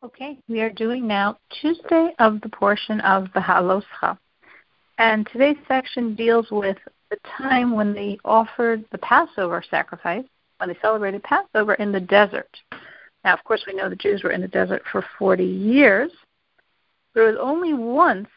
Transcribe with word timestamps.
Okay, 0.00 0.38
we 0.48 0.60
are 0.60 0.70
doing 0.70 1.08
now 1.08 1.38
Tuesday 1.60 2.14
of 2.20 2.40
the 2.42 2.48
portion 2.48 3.00
of 3.00 3.24
the 3.34 3.40
Haloscha. 3.40 4.16
And 4.96 5.28
today's 5.32 5.56
section 5.66 6.14
deals 6.14 6.46
with 6.52 6.76
the 7.10 7.16
time 7.36 7.74
when 7.74 7.94
they 7.94 8.16
offered 8.24 8.84
the 8.92 8.98
Passover 8.98 9.60
sacrifice, 9.68 10.24
when 10.58 10.68
they 10.68 10.78
celebrated 10.80 11.24
Passover 11.24 11.74
in 11.74 11.90
the 11.90 11.98
desert. 11.98 12.48
Now, 13.24 13.34
of 13.34 13.42
course, 13.42 13.64
we 13.66 13.74
know 13.74 13.88
the 13.88 13.96
Jews 13.96 14.22
were 14.22 14.30
in 14.30 14.40
the 14.40 14.46
desert 14.46 14.82
for 14.92 15.04
40 15.18 15.44
years. 15.44 16.12
There 17.14 17.24
was 17.24 17.36
only 17.40 17.74
once 17.74 18.28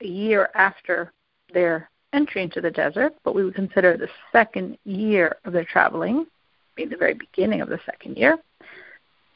a 0.00 0.06
year 0.06 0.48
after 0.54 1.12
their 1.52 1.90
entry 2.14 2.42
into 2.42 2.62
the 2.62 2.70
desert, 2.70 3.12
but 3.22 3.34
we 3.34 3.44
would 3.44 3.54
consider 3.54 3.98
the 3.98 4.08
second 4.32 4.78
year 4.84 5.36
of 5.44 5.52
their 5.52 5.66
traveling, 5.66 6.26
being 6.74 6.88
the 6.88 6.96
very 6.96 7.14
beginning 7.14 7.60
of 7.60 7.68
the 7.68 7.80
second 7.84 8.16
year 8.16 8.38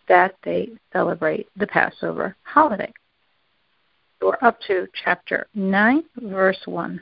that 0.08 0.34
they 0.44 0.70
celebrate 0.92 1.48
the 1.56 1.66
Passover 1.66 2.36
holiday. 2.42 2.92
We're 4.20 4.36
up 4.40 4.60
to 4.68 4.86
chapter 5.04 5.46
9, 5.54 6.04
verse 6.16 6.60
1. 6.64 7.00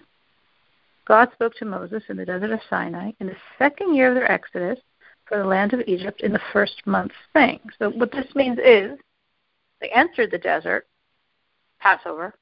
God 1.06 1.28
spoke 1.32 1.54
to 1.56 1.64
Moses 1.64 2.02
in 2.08 2.16
the 2.16 2.24
desert 2.24 2.52
of 2.52 2.60
Sinai 2.70 3.12
in 3.20 3.26
the 3.26 3.36
second 3.58 3.94
year 3.94 4.08
of 4.08 4.14
their 4.14 4.30
exodus 4.30 4.78
for 5.26 5.38
the 5.38 5.44
land 5.44 5.72
of 5.72 5.80
Egypt 5.86 6.22
in 6.22 6.32
the 6.32 6.40
first 6.52 6.82
month, 6.86 7.12
saying. 7.32 7.60
So 7.78 7.90
what 7.90 8.12
this 8.12 8.34
means 8.34 8.58
is 8.58 8.98
they 9.80 9.90
entered 9.90 10.30
the 10.30 10.38
desert, 10.38 10.86
Passover, 11.78 12.34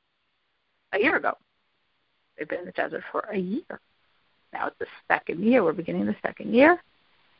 a 0.92 0.98
year 0.98 1.16
ago. 1.16 1.32
They've 2.36 2.48
been 2.48 2.60
in 2.60 2.66
the 2.66 2.72
desert 2.72 3.02
for 3.10 3.20
a 3.32 3.38
year. 3.38 3.80
Now 4.52 4.68
it's 4.68 4.78
the 4.78 4.86
second 5.08 5.42
year. 5.42 5.64
We're 5.64 5.72
beginning 5.72 6.06
the 6.06 6.16
second 6.22 6.54
year. 6.54 6.80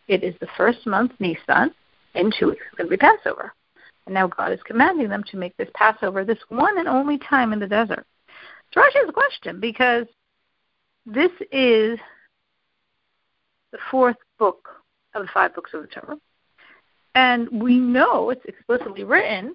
It 0.09 0.25
is 0.25 0.35
the 0.41 0.49
first 0.57 0.87
month, 0.87 1.13
Nisan, 1.19 1.75
in 2.15 2.33
two 2.39 2.49
weeks 2.49 2.63
it's 2.67 2.77
going 2.77 2.91
to 2.91 2.91
be 2.91 2.97
Passover. 2.97 3.53
And 4.07 4.15
now 4.15 4.27
God 4.27 4.53
is 4.53 4.61
commanding 4.65 5.09
them 5.09 5.25
to 5.31 5.37
make 5.37 5.57
this 5.57 5.69
Passover 5.75 6.25
this 6.25 6.39
one 6.49 6.79
and 6.79 6.89
only 6.89 7.19
time 7.19 7.53
in 7.53 7.59
the 7.59 7.67
desert. 7.67 8.07
So 8.73 8.81
Rashi 8.81 9.01
has 9.01 9.09
a 9.09 9.13
question 9.13 9.61
because 9.61 10.07
this 11.07 11.31
is 11.53 11.99
the 13.73 13.79
fourth 13.91 14.17
book 14.39 14.69
of 15.15 15.23
the 15.23 15.29
five 15.33 15.55
books 15.55 15.73
of 15.75 15.83
the 15.83 15.89
Torah. 15.89 16.17
And 17.15 17.49
we 17.63 17.79
know 17.79 18.31
it's 18.31 18.45
explicitly 18.45 19.05
written 19.05 19.55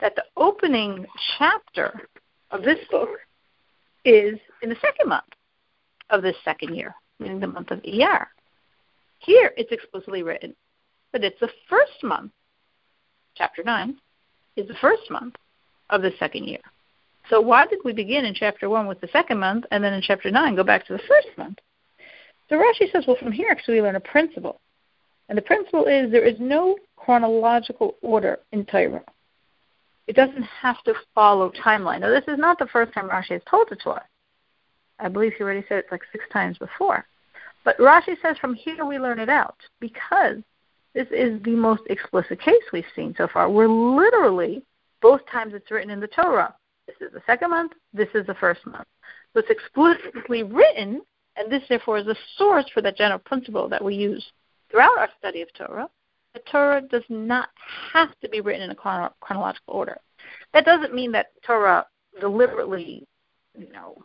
that 0.00 0.14
the 0.16 0.24
opening 0.36 1.06
chapter 1.38 2.08
of 2.50 2.62
this 2.62 2.78
book 2.90 3.08
is 4.04 4.38
in 4.62 4.68
the 4.68 4.76
second 4.80 5.08
month 5.08 5.24
of 6.10 6.22
this 6.22 6.36
second 6.44 6.74
year, 6.74 6.94
meaning 7.18 7.40
the 7.40 7.46
month 7.46 7.70
of 7.70 7.80
Iyar. 7.82 8.26
Here 9.18 9.52
it's 9.56 9.72
explicitly 9.72 10.22
written 10.22 10.54
but 11.14 11.22
it's 11.22 11.38
the 11.38 11.48
first 11.70 12.02
month. 12.02 12.32
Chapter 13.36 13.62
9 13.62 13.96
is 14.56 14.66
the 14.66 14.74
first 14.80 15.08
month 15.12 15.36
of 15.88 16.02
the 16.02 16.10
second 16.18 16.48
year. 16.48 16.58
So 17.30 17.40
why 17.40 17.66
did 17.66 17.78
we 17.84 17.92
begin 17.92 18.24
in 18.24 18.34
chapter 18.34 18.68
1 18.68 18.88
with 18.88 19.00
the 19.00 19.06
second 19.12 19.38
month 19.38 19.64
and 19.70 19.82
then 19.82 19.92
in 19.92 20.02
chapter 20.02 20.32
9 20.32 20.56
go 20.56 20.64
back 20.64 20.84
to 20.88 20.92
the 20.92 21.02
first 21.06 21.28
month? 21.38 21.60
So 22.48 22.56
Rashi 22.56 22.90
says, 22.90 23.04
well, 23.06 23.16
from 23.16 23.30
here 23.30 23.46
actually 23.48 23.74
we 23.74 23.82
learn 23.82 23.94
a 23.94 24.00
principle. 24.00 24.60
And 25.28 25.38
the 25.38 25.42
principle 25.42 25.84
is 25.84 26.10
there 26.10 26.26
is 26.26 26.34
no 26.40 26.76
chronological 26.96 27.94
order 28.02 28.40
in 28.50 28.66
Torah. 28.66 29.04
It 30.08 30.16
doesn't 30.16 30.42
have 30.42 30.82
to 30.82 30.94
follow 31.14 31.52
timeline. 31.64 32.00
Now, 32.00 32.10
this 32.10 32.26
is 32.26 32.40
not 32.40 32.58
the 32.58 32.66
first 32.66 32.92
time 32.92 33.08
Rashi 33.08 33.30
has 33.30 33.42
told 33.48 33.70
it 33.70 33.78
to 33.84 33.90
us. 33.90 34.02
I 34.98 35.08
believe 35.08 35.34
he 35.38 35.44
already 35.44 35.64
said 35.68 35.78
it 35.78 35.86
like 35.92 36.02
six 36.10 36.24
times 36.32 36.58
before. 36.58 37.06
But 37.64 37.78
Rashi 37.78 38.16
says 38.20 38.36
from 38.38 38.54
here 38.54 38.84
we 38.84 38.98
learn 38.98 39.20
it 39.20 39.28
out 39.28 39.56
because 39.78 40.42
this 40.94 41.08
is 41.10 41.42
the 41.42 41.50
most 41.56 41.82
explicit 41.90 42.40
case 42.40 42.62
we've 42.72 42.84
seen 42.94 43.14
so 43.18 43.28
far. 43.32 43.50
We're 43.50 43.68
literally, 43.68 44.62
both 45.02 45.20
times 45.30 45.52
it's 45.54 45.70
written 45.70 45.90
in 45.90 46.00
the 46.00 46.06
Torah, 46.06 46.54
this 46.86 46.96
is 47.00 47.12
the 47.12 47.22
second 47.26 47.50
month, 47.50 47.72
this 47.92 48.08
is 48.14 48.26
the 48.26 48.34
first 48.34 48.64
month. 48.66 48.86
So 49.32 49.40
it's 49.40 49.50
explicitly 49.50 50.42
written, 50.42 51.02
and 51.36 51.50
this 51.50 51.62
therefore 51.68 51.98
is 51.98 52.06
a 52.06 52.16
source 52.36 52.66
for 52.72 52.82
that 52.82 52.96
general 52.96 53.18
principle 53.18 53.68
that 53.68 53.84
we 53.84 53.94
use 53.94 54.24
throughout 54.70 54.98
our 54.98 55.08
study 55.18 55.42
of 55.42 55.52
Torah. 55.54 55.88
The 56.34 56.40
Torah 56.50 56.82
does 56.82 57.04
not 57.08 57.48
have 57.92 58.08
to 58.20 58.28
be 58.28 58.40
written 58.40 58.62
in 58.62 58.70
a 58.70 58.74
chrono- 58.74 59.14
chronological 59.20 59.74
order. 59.74 59.98
That 60.52 60.64
doesn't 60.64 60.94
mean 60.94 61.12
that 61.12 61.32
Torah 61.46 61.86
deliberately, 62.20 63.06
you 63.58 63.72
know, 63.72 64.02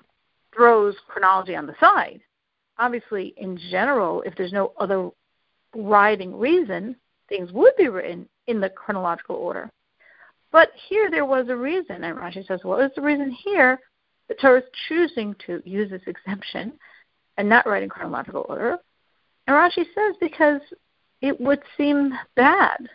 throws 0.56 0.96
chronology 1.08 1.56
on 1.56 1.68
the 1.68 1.76
side. 1.80 2.22
Obviously, 2.78 3.34
in 3.38 3.58
general, 3.70 4.22
if 4.24 4.36
there's 4.36 4.54
no 4.54 4.74
other 4.80 5.10
writing 5.76 6.38
reason, 6.38 6.96
things 7.28 7.52
would 7.52 7.76
be 7.78 7.88
written 7.88 8.28
in 8.48 8.60
the 8.60 8.70
chronological 8.70 9.36
order. 9.36 9.70
But 10.52 10.72
here 10.88 11.12
there 11.12 11.26
was 11.26 11.48
a 11.50 11.56
reason, 11.56 12.04
and 12.04 12.18
Rashi 12.18 12.46
says, 12.48 12.62
well, 12.64 12.90
the 12.96 13.02
reason 13.02 13.32
here 13.32 13.80
the 14.28 14.36
Torah 14.36 14.60
is 14.60 14.66
choosing 14.88 15.36
to 15.46 15.62
use 15.66 15.90
this 15.90 16.02
exemption 16.08 16.74
and 17.38 17.50
not 17.50 17.68
write 17.68 17.84
in 17.84 17.90
chronological 17.90 18.46
order? 18.50 18.78
And 19.48 19.56
Rashi 19.56 19.86
says 19.96 20.16
because 20.20 20.62
it 21.22 21.40
would 21.40 21.62
seem 21.78 22.14
bad. 22.36 22.90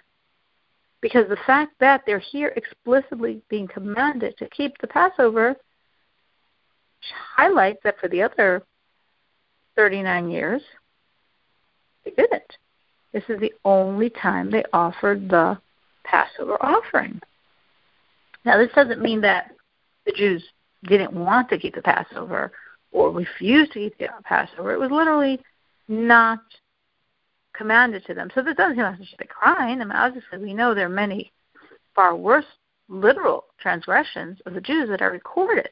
Because 1.01 1.29
the 1.29 1.37
fact 1.47 1.75
that 1.81 2.03
they're 2.07 2.19
here 2.19 2.53
explicitly 2.57 3.43
being 3.51 3.69
commanded 3.69 4.37
to 4.39 4.49
keep 4.49 4.79
the 4.79 4.87
Passover 4.87 5.57
highlights 7.37 7.81
that 7.85 7.99
for 8.01 8.09
the 8.09 8.23
other 8.23 8.63
39 9.77 10.31
years, 10.31 10.63
they 12.05 12.13
didn't. 12.13 12.57
This 13.15 13.23
is 13.29 13.39
the 13.39 13.53
only 13.65 14.11
time 14.11 14.51
they 14.51 14.65
offered 14.73 15.29
the 15.29 15.57
Passover 16.03 16.61
offering. 16.61 17.21
Now, 18.45 18.59
this 18.59 18.73
doesn't 18.75 19.01
mean 19.01 19.21
that 19.21 19.53
the 20.05 20.13
Jews 20.13 20.43
didn't 20.83 21.13
want 21.13 21.49
to 21.49 21.59
keep 21.59 21.77
the 21.77 21.81
Passover 21.81 22.51
or 22.91 23.13
refused 23.13 23.73
to 23.73 23.79
keep 23.79 23.99
the 23.99 24.09
Passover. 24.25 24.73
It 24.73 24.81
was 24.81 24.91
literally 24.91 25.41
not 25.87 26.41
commanded 27.55 28.05
to 28.07 28.15
them. 28.15 28.31
So 28.35 28.43
this 28.43 28.57
doesn't 28.57 28.77
seem 28.77 28.85
like 28.85 28.99
a 29.21 29.27
crime. 29.27 29.81
I 29.81 29.85
mean, 29.85 29.93
obviously, 29.93 30.39
we 30.39 30.53
know 30.53 30.75
there 30.75 30.87
are 30.87 30.91
many 30.91 31.31
far 31.95 32.17
worse 32.17 32.45
literal 32.89 33.45
transgressions 33.61 34.39
of 34.45 34.55
the 34.55 34.61
Jews 34.61 34.89
that 34.89 35.03
are 35.03 35.13
recorded. 35.13 35.71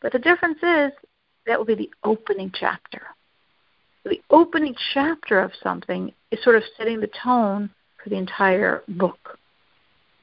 But 0.00 0.12
the 0.12 0.18
difference 0.18 0.58
is 0.62 0.92
that 1.46 1.58
will 1.58 1.66
be 1.66 1.74
the 1.74 1.90
opening 2.04 2.50
chapter 2.58 3.02
the 4.10 4.20
opening 4.30 4.74
chapter 4.92 5.40
of 5.40 5.52
something 5.62 6.12
is 6.30 6.42
sort 6.42 6.56
of 6.56 6.62
setting 6.76 7.00
the 7.00 7.10
tone 7.22 7.70
for 8.02 8.10
the 8.10 8.16
entire 8.16 8.82
book. 8.88 9.38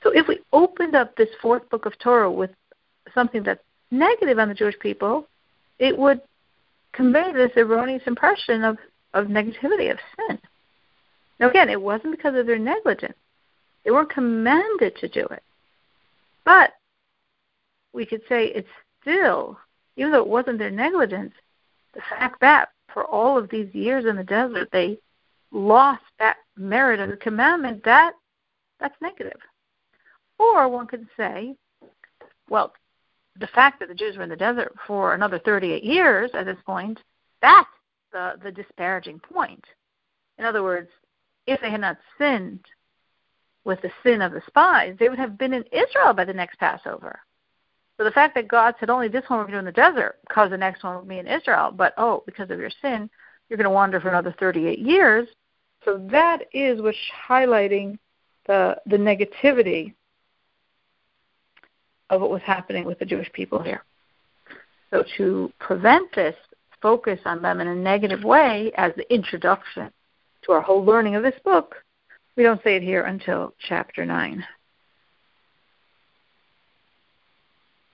So 0.03 0.12
if 0.12 0.28
we 0.28 0.40
opened 0.53 0.96
up 0.96 1.16
this 1.16 1.30
fourth 1.42 1.68
book 1.69 1.86
of 1.86 1.97
Torah 2.00 2.31
with 2.31 2.52
something 3.14 3.44
that's 3.44 3.64
negative 3.90 4.40
on 4.40 4.50
the 4.50 4.53
Jewish 4.53 4.78
people, 4.80 5.28
it 5.80 5.97
would 5.97 6.22
convey 6.94 7.31
this 7.34 7.52
erroneous 7.58 8.03
impression 8.06 8.64
of, 8.64 8.78
of 9.14 9.28
negativity, 9.28 9.92
of 9.92 9.98
sin. 10.18 10.40
Now, 11.40 11.50
again, 11.50 11.69
it 11.69 11.81
wasn't 11.81 12.16
because 12.16 12.36
of 12.36 12.46
their 12.46 12.59
negligence. 12.59 13.18
They 13.84 13.92
weren't 13.92 14.12
commanded 14.12 14.96
to 14.98 15.08
do 15.08 15.25
it. 15.31 15.42
But 16.46 16.74
we 17.94 18.06
could 18.06 18.22
say 18.30 18.46
it's 18.46 18.68
still, 19.02 19.58
even 19.96 20.12
though 20.12 20.22
it 20.22 20.28
wasn't 20.28 20.59
their 20.59 20.69
negligence, 20.69 21.34
the 21.94 22.02
fact 22.09 22.40
that 22.42 22.69
for 22.94 23.06
all 23.06 23.38
of 23.38 23.50
these 23.50 23.74
years 23.74 24.06
in 24.06 24.16
the 24.16 24.24
desert, 24.24 24.69
they 24.72 24.97
lost 25.52 26.03
that 26.19 26.38
merit 26.56 27.00
of 27.00 27.09
the 27.09 27.18
commandment, 27.18 27.84
that 27.84 28.13
that's 28.79 28.96
negative. 29.02 29.40
Or 30.40 30.68
one 30.68 30.88
could 30.88 31.07
say, 31.16 31.56
well, 32.50 32.74
the 33.40 33.47
fact 33.47 33.80
that 33.80 33.90
the 33.90 33.96
Jews 33.96 34.18
were 34.18 34.24
in 34.24 34.30
the 34.30 34.35
desert 34.35 34.74
for 34.88 35.13
another 35.13 35.40
38 35.40 35.84
years 35.84 36.31
at 36.34 36.46
this 36.46 36.57
point, 36.66 37.00
that's 37.41 37.69
the, 38.12 38.34
the 38.44 38.51
disparaging 38.51 39.19
point. 39.19 39.63
In 40.38 40.46
other 40.46 40.63
words, 40.63 40.90
if 41.47 41.62
they 41.62 41.69
had 41.69 41.81
not 41.81 41.97
sinned 42.18 42.66
with 43.63 43.81
the 43.81 43.91
sin 44.03 44.22
of 44.22 44.31
the 44.31 44.42
spies, 44.48 44.95
they 45.00 45.10
would 45.10 45.19
have 45.19 45.38
been 45.38 45.54
in 45.54 45.63
Israel 45.71 46.13
by 46.13 46.25
the 46.25 46.33
next 46.33 46.60
Passover. 46.60 47.19
So 47.98 48.04
the 48.04 48.12
fact 48.12 48.36
that 48.36 48.48
God 48.48 48.76
said 48.80 48.90
only 48.90 49.08
this 49.08 49.26
one 49.28 49.46
to 49.46 49.52
do 49.52 49.60
in 49.60 49.66
the 49.66 49.72
desert 49.72 50.18
because 50.28 50.50
the 50.50 50.58
next 50.58 50.84
one 50.84 50.96
will 50.96 51.04
be 51.04 51.20
in 51.20 51.28
Israel, 51.28 51.72
but 51.72 51.94
oh, 51.98 52.24
because 52.26 52.50
of 52.50 52.60
your 52.60 52.72
sin, 52.82 53.10
you're 53.50 53.58
going 53.58 53.66
to 53.66 53.70
wander 53.70 54.00
for 54.00 54.10
another 54.10 54.34
38 54.40 54.80
years. 54.80 55.28
So 55.86 56.08
that 56.12 56.44
is 56.54 56.82
what's 56.82 56.98
highlighting 57.28 57.98
the 58.48 58.78
the 58.86 58.98
negativity 58.98 59.94
of 62.10 62.22
what 62.22 62.30
was 62.30 62.42
happening 62.42 62.86
with 62.86 63.00
the 63.00 63.06
Jewish 63.06 63.32
people 63.34 63.62
here. 63.62 63.84
So 64.90 65.04
to 65.18 65.52
prevent 65.60 66.14
this 66.14 66.36
focus 66.82 67.20
on 67.26 67.42
them 67.42 67.62
in 67.62 67.68
a 67.68 67.76
negative 67.76 68.24
way 68.24 68.72
as 68.76 68.92
the 68.96 69.12
introduction 69.14 69.92
to 70.44 70.52
our 70.52 70.62
whole 70.62 70.84
learning 70.84 71.16
of 71.16 71.24
this 71.24 71.40
book, 71.44 71.76
we 72.36 72.44
don't 72.44 72.62
say 72.64 72.76
it 72.76 72.84
here 72.84 73.04
until 73.04 73.54
chapter 73.68 74.06
9. 74.06 74.44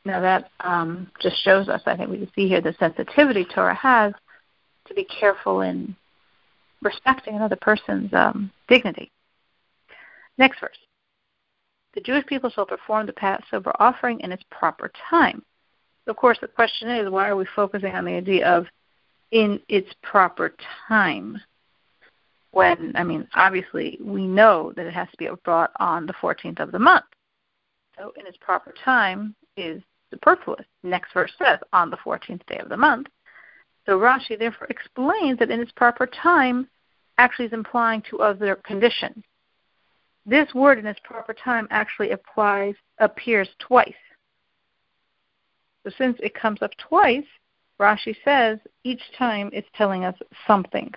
Now 0.08 0.22
that 0.22 0.52
um, 0.62 1.12
just 1.22 1.36
shows 1.44 1.68
us, 1.68 1.82
I 1.86 1.98
think 1.98 2.10
we 2.10 2.20
can 2.20 2.32
see 2.34 2.48
here 2.48 2.62
the 2.62 2.74
sensitivity 2.80 3.44
Torah 3.44 3.76
has 3.76 4.14
to 4.88 4.94
be 4.94 5.04
careful 5.04 5.60
in 5.60 5.98
respecting 6.82 7.36
another 7.36 7.58
person's 7.58 8.14
um, 8.14 8.50
dignity. 8.70 9.12
Next 10.38 10.62
verse. 10.62 10.78
the 11.94 12.00
Jewish 12.00 12.26
people 12.26 12.50
shall 12.50 12.66
perform 12.66 13.06
the 13.06 13.12
Passover 13.12 13.74
offering 13.82 14.22
in 14.22 14.32
its 14.32 14.44
proper 14.50 14.90
time. 15.10 15.44
Of 16.08 16.16
course, 16.16 16.38
the 16.40 16.48
question 16.48 16.90
is, 16.90 17.10
why 17.10 17.28
are 17.28 17.36
we 17.36 17.46
focusing 17.54 17.94
on 17.94 18.06
the 18.06 18.14
idea 18.14 18.48
of 18.48 18.66
in 19.32 19.60
its 19.68 19.90
proper 20.04 20.56
time? 20.88 21.38
When, 22.52 22.94
I 22.96 23.04
mean, 23.04 23.28
obviously, 23.36 24.00
we 24.02 24.26
know 24.26 24.72
that 24.78 24.86
it 24.86 24.94
has 24.94 25.10
to 25.12 25.18
be 25.18 25.28
brought 25.44 25.72
on 25.82 26.06
the 26.06 26.14
14th 26.14 26.62
of 26.62 26.72
the 26.72 26.80
month. 26.80 27.04
So, 28.00 28.14
in 28.18 28.26
its 28.26 28.38
proper 28.38 28.74
time 28.86 29.36
is 29.58 29.84
superfluous. 30.10 30.66
Next 30.84 31.14
verse 31.14 31.32
says, 31.38 31.60
on 31.74 31.90
the 31.90 31.98
14th 31.98 32.46
day 32.48 32.58
of 32.58 32.70
the 32.70 32.78
month. 32.78 33.08
So, 33.86 33.98
Rashi 34.00 34.38
therefore 34.38 34.68
explains 34.70 35.40
that 35.40 35.52
in 35.52 35.62
its 35.62 35.72
proper 35.72 36.08
time 36.08 36.68
actually 37.18 37.46
is 37.46 37.54
implying 37.54 38.04
to 38.10 38.20
other 38.20 38.56
conditions. 38.56 39.24
This 40.26 40.54
word 40.54 40.78
in 40.78 40.86
its 40.86 41.00
proper 41.04 41.34
time 41.34 41.68
actually 41.72 42.12
applies 42.12 42.76
appears 43.00 43.48
twice. 43.60 43.94
So 45.84 45.92
since 45.98 46.18
it 46.22 46.36
comes 46.36 46.62
up 46.62 46.72
twice, 46.78 47.24
Rashi 47.80 48.14
says 48.26 48.60
each 48.84 49.02
time 49.18 49.50
it's 49.54 49.70
telling 49.74 50.04
us 50.04 50.16
something. 50.46 50.94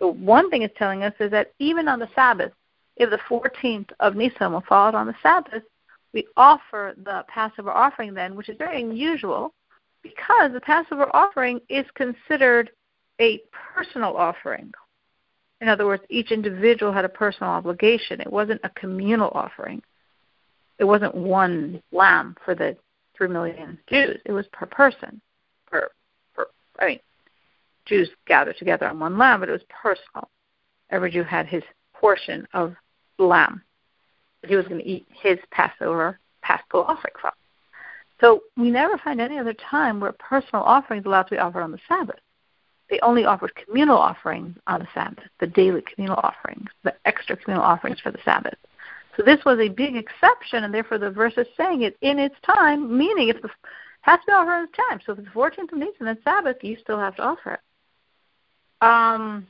So 0.00 0.08
one 0.08 0.50
thing 0.50 0.62
it's 0.62 0.76
telling 0.76 1.04
us 1.04 1.14
is 1.20 1.30
that 1.30 1.52
even 1.60 1.86
on 1.86 2.00
the 2.00 2.08
Sabbath, 2.16 2.50
if 2.96 3.10
the 3.10 3.18
14th 3.30 3.90
of 4.00 4.16
Nisan 4.16 4.52
will 4.52 4.64
fall 4.68 4.96
on 4.96 5.06
the 5.06 5.14
Sabbath, 5.22 5.62
we 6.14 6.26
offer 6.36 6.94
the 7.04 7.24
Passover 7.28 7.72
offering 7.72 8.14
then, 8.14 8.36
which 8.36 8.48
is 8.48 8.56
very 8.56 8.80
unusual 8.80 9.52
because 10.02 10.52
the 10.52 10.60
Passover 10.60 11.14
offering 11.14 11.60
is 11.68 11.84
considered 11.94 12.70
a 13.20 13.40
personal 13.74 14.16
offering. 14.16 14.72
In 15.60 15.68
other 15.68 15.86
words, 15.86 16.04
each 16.08 16.30
individual 16.30 16.92
had 16.92 17.04
a 17.04 17.08
personal 17.08 17.52
obligation. 17.52 18.20
It 18.20 18.32
wasn't 18.32 18.60
a 18.64 18.70
communal 18.70 19.30
offering. 19.34 19.82
It 20.78 20.84
wasn't 20.84 21.14
one 21.14 21.82
lamb 21.92 22.36
for 22.44 22.54
the 22.54 22.76
three 23.16 23.28
million 23.28 23.78
Jews. 23.88 24.18
It 24.24 24.32
was 24.32 24.46
per 24.52 24.66
person. 24.66 25.20
Per, 25.66 25.90
per 26.34 26.46
I 26.78 26.86
mean, 26.86 27.00
Jews 27.86 28.08
gathered 28.26 28.56
together 28.58 28.88
on 28.88 29.00
one 29.00 29.18
lamb, 29.18 29.40
but 29.40 29.48
it 29.48 29.52
was 29.52 29.62
personal. 29.82 30.28
Every 30.90 31.10
Jew 31.10 31.24
had 31.24 31.46
his 31.46 31.62
portion 31.94 32.46
of 32.52 32.74
lamb 33.18 33.62
he 34.46 34.56
was 34.56 34.66
going 34.66 34.80
to 34.80 34.86
eat 34.86 35.06
his 35.10 35.38
Passover 35.50 36.18
paschal 36.42 36.82
offering 36.82 37.14
from. 37.20 37.32
So 38.20 38.42
we 38.56 38.70
never 38.70 38.96
find 38.98 39.20
any 39.20 39.38
other 39.38 39.54
time 39.54 40.00
where 40.00 40.12
personal 40.12 40.62
offerings 40.64 41.04
allowed 41.06 41.24
to 41.24 41.30
be 41.32 41.38
offered 41.38 41.62
on 41.62 41.72
the 41.72 41.80
Sabbath. 41.88 42.20
They 42.90 43.00
only 43.00 43.24
offered 43.24 43.54
communal 43.54 43.96
offerings 43.96 44.56
on 44.66 44.80
the 44.80 44.88
Sabbath, 44.94 45.24
the 45.40 45.46
daily 45.46 45.82
communal 45.82 46.20
offerings, 46.22 46.68
the 46.82 46.94
extra 47.06 47.36
communal 47.36 47.64
offerings 47.64 48.00
for 48.00 48.10
the 48.10 48.18
Sabbath. 48.24 48.58
So 49.16 49.22
this 49.22 49.44
was 49.44 49.58
a 49.58 49.68
big 49.68 49.96
exception, 49.96 50.64
and 50.64 50.74
therefore 50.74 50.98
the 50.98 51.10
verse 51.10 51.34
is 51.36 51.46
saying 51.56 51.82
it 51.82 51.96
in 52.02 52.18
its 52.18 52.34
time, 52.44 52.96
meaning 52.96 53.28
it 53.28 53.36
has 54.02 54.20
to 54.20 54.26
be 54.26 54.32
offered 54.32 54.58
in 54.58 54.64
its 54.64 54.76
time. 54.76 55.00
So 55.04 55.12
if 55.12 55.18
it's 55.20 55.28
the 55.28 55.34
14th 55.34 55.72
of 55.72 55.78
Nisan, 55.78 56.06
it's 56.08 56.24
Sabbath, 56.24 56.58
you 56.62 56.76
still 56.80 56.98
have 56.98 57.16
to 57.16 57.22
offer 57.22 57.54
it. 57.54 57.60
Um, 58.84 59.46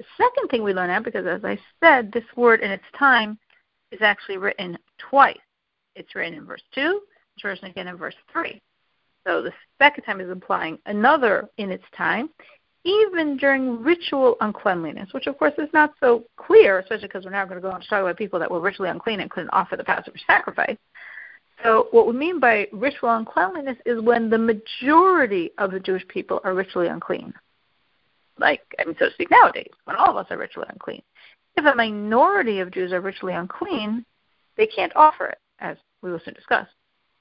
the 0.00 0.06
second 0.16 0.48
thing 0.48 0.62
we 0.62 0.72
learn 0.72 0.88
out, 0.88 1.04
because 1.04 1.26
as 1.26 1.44
I 1.44 1.58
said, 1.78 2.10
this 2.10 2.24
word 2.34 2.60
in 2.60 2.70
its 2.70 2.84
time 2.98 3.38
is 3.92 4.00
actually 4.00 4.38
written 4.38 4.78
twice. 4.96 5.36
It's 5.94 6.14
written 6.14 6.38
in 6.38 6.46
verse 6.46 6.62
2, 6.74 7.02
it's 7.36 7.44
written 7.44 7.66
again 7.66 7.86
in 7.86 7.98
verse 7.98 8.14
3. 8.32 8.58
So 9.26 9.42
the 9.42 9.52
second 9.78 10.04
time 10.04 10.22
is 10.22 10.30
implying 10.30 10.78
another 10.86 11.50
in 11.58 11.70
its 11.70 11.84
time, 11.94 12.30
even 12.84 13.36
during 13.36 13.82
ritual 13.82 14.36
uncleanliness, 14.40 15.12
which 15.12 15.26
of 15.26 15.36
course 15.36 15.52
is 15.58 15.68
not 15.74 15.92
so 16.00 16.24
clear, 16.38 16.78
especially 16.78 17.08
because 17.08 17.26
we're 17.26 17.32
now 17.32 17.44
going 17.44 17.60
to 17.60 17.60
go 17.60 17.70
on 17.70 17.82
to 17.82 17.88
talk 17.88 18.00
about 18.00 18.16
people 18.16 18.38
that 18.38 18.50
were 18.50 18.60
ritually 18.60 18.88
unclean 18.88 19.20
and 19.20 19.30
couldn't 19.30 19.50
offer 19.50 19.76
the 19.76 19.84
Passover 19.84 20.16
sacrifice. 20.26 20.78
So 21.62 21.88
what 21.90 22.06
we 22.06 22.14
mean 22.14 22.40
by 22.40 22.68
ritual 22.72 23.14
uncleanliness 23.14 23.76
is 23.84 24.00
when 24.00 24.30
the 24.30 24.38
majority 24.38 25.50
of 25.58 25.72
the 25.72 25.80
Jewish 25.80 26.08
people 26.08 26.40
are 26.42 26.54
ritually 26.54 26.88
unclean. 26.88 27.34
Like, 28.40 28.62
I 28.78 28.84
mean, 28.84 28.96
so 28.98 29.06
to 29.06 29.14
speak, 29.14 29.30
nowadays, 29.30 29.70
when 29.84 29.96
all 29.96 30.10
of 30.10 30.16
us 30.16 30.26
are 30.30 30.38
ritually 30.38 30.68
unclean. 30.70 31.02
If 31.56 31.64
a 31.64 31.76
minority 31.76 32.60
of 32.60 32.70
Jews 32.72 32.92
are 32.92 33.00
ritually 33.00 33.34
unclean, 33.34 34.04
they 34.56 34.66
can't 34.66 34.92
offer 34.96 35.26
it, 35.26 35.38
as 35.58 35.76
we 36.02 36.10
will 36.10 36.20
soon 36.24 36.34
discuss. 36.34 36.66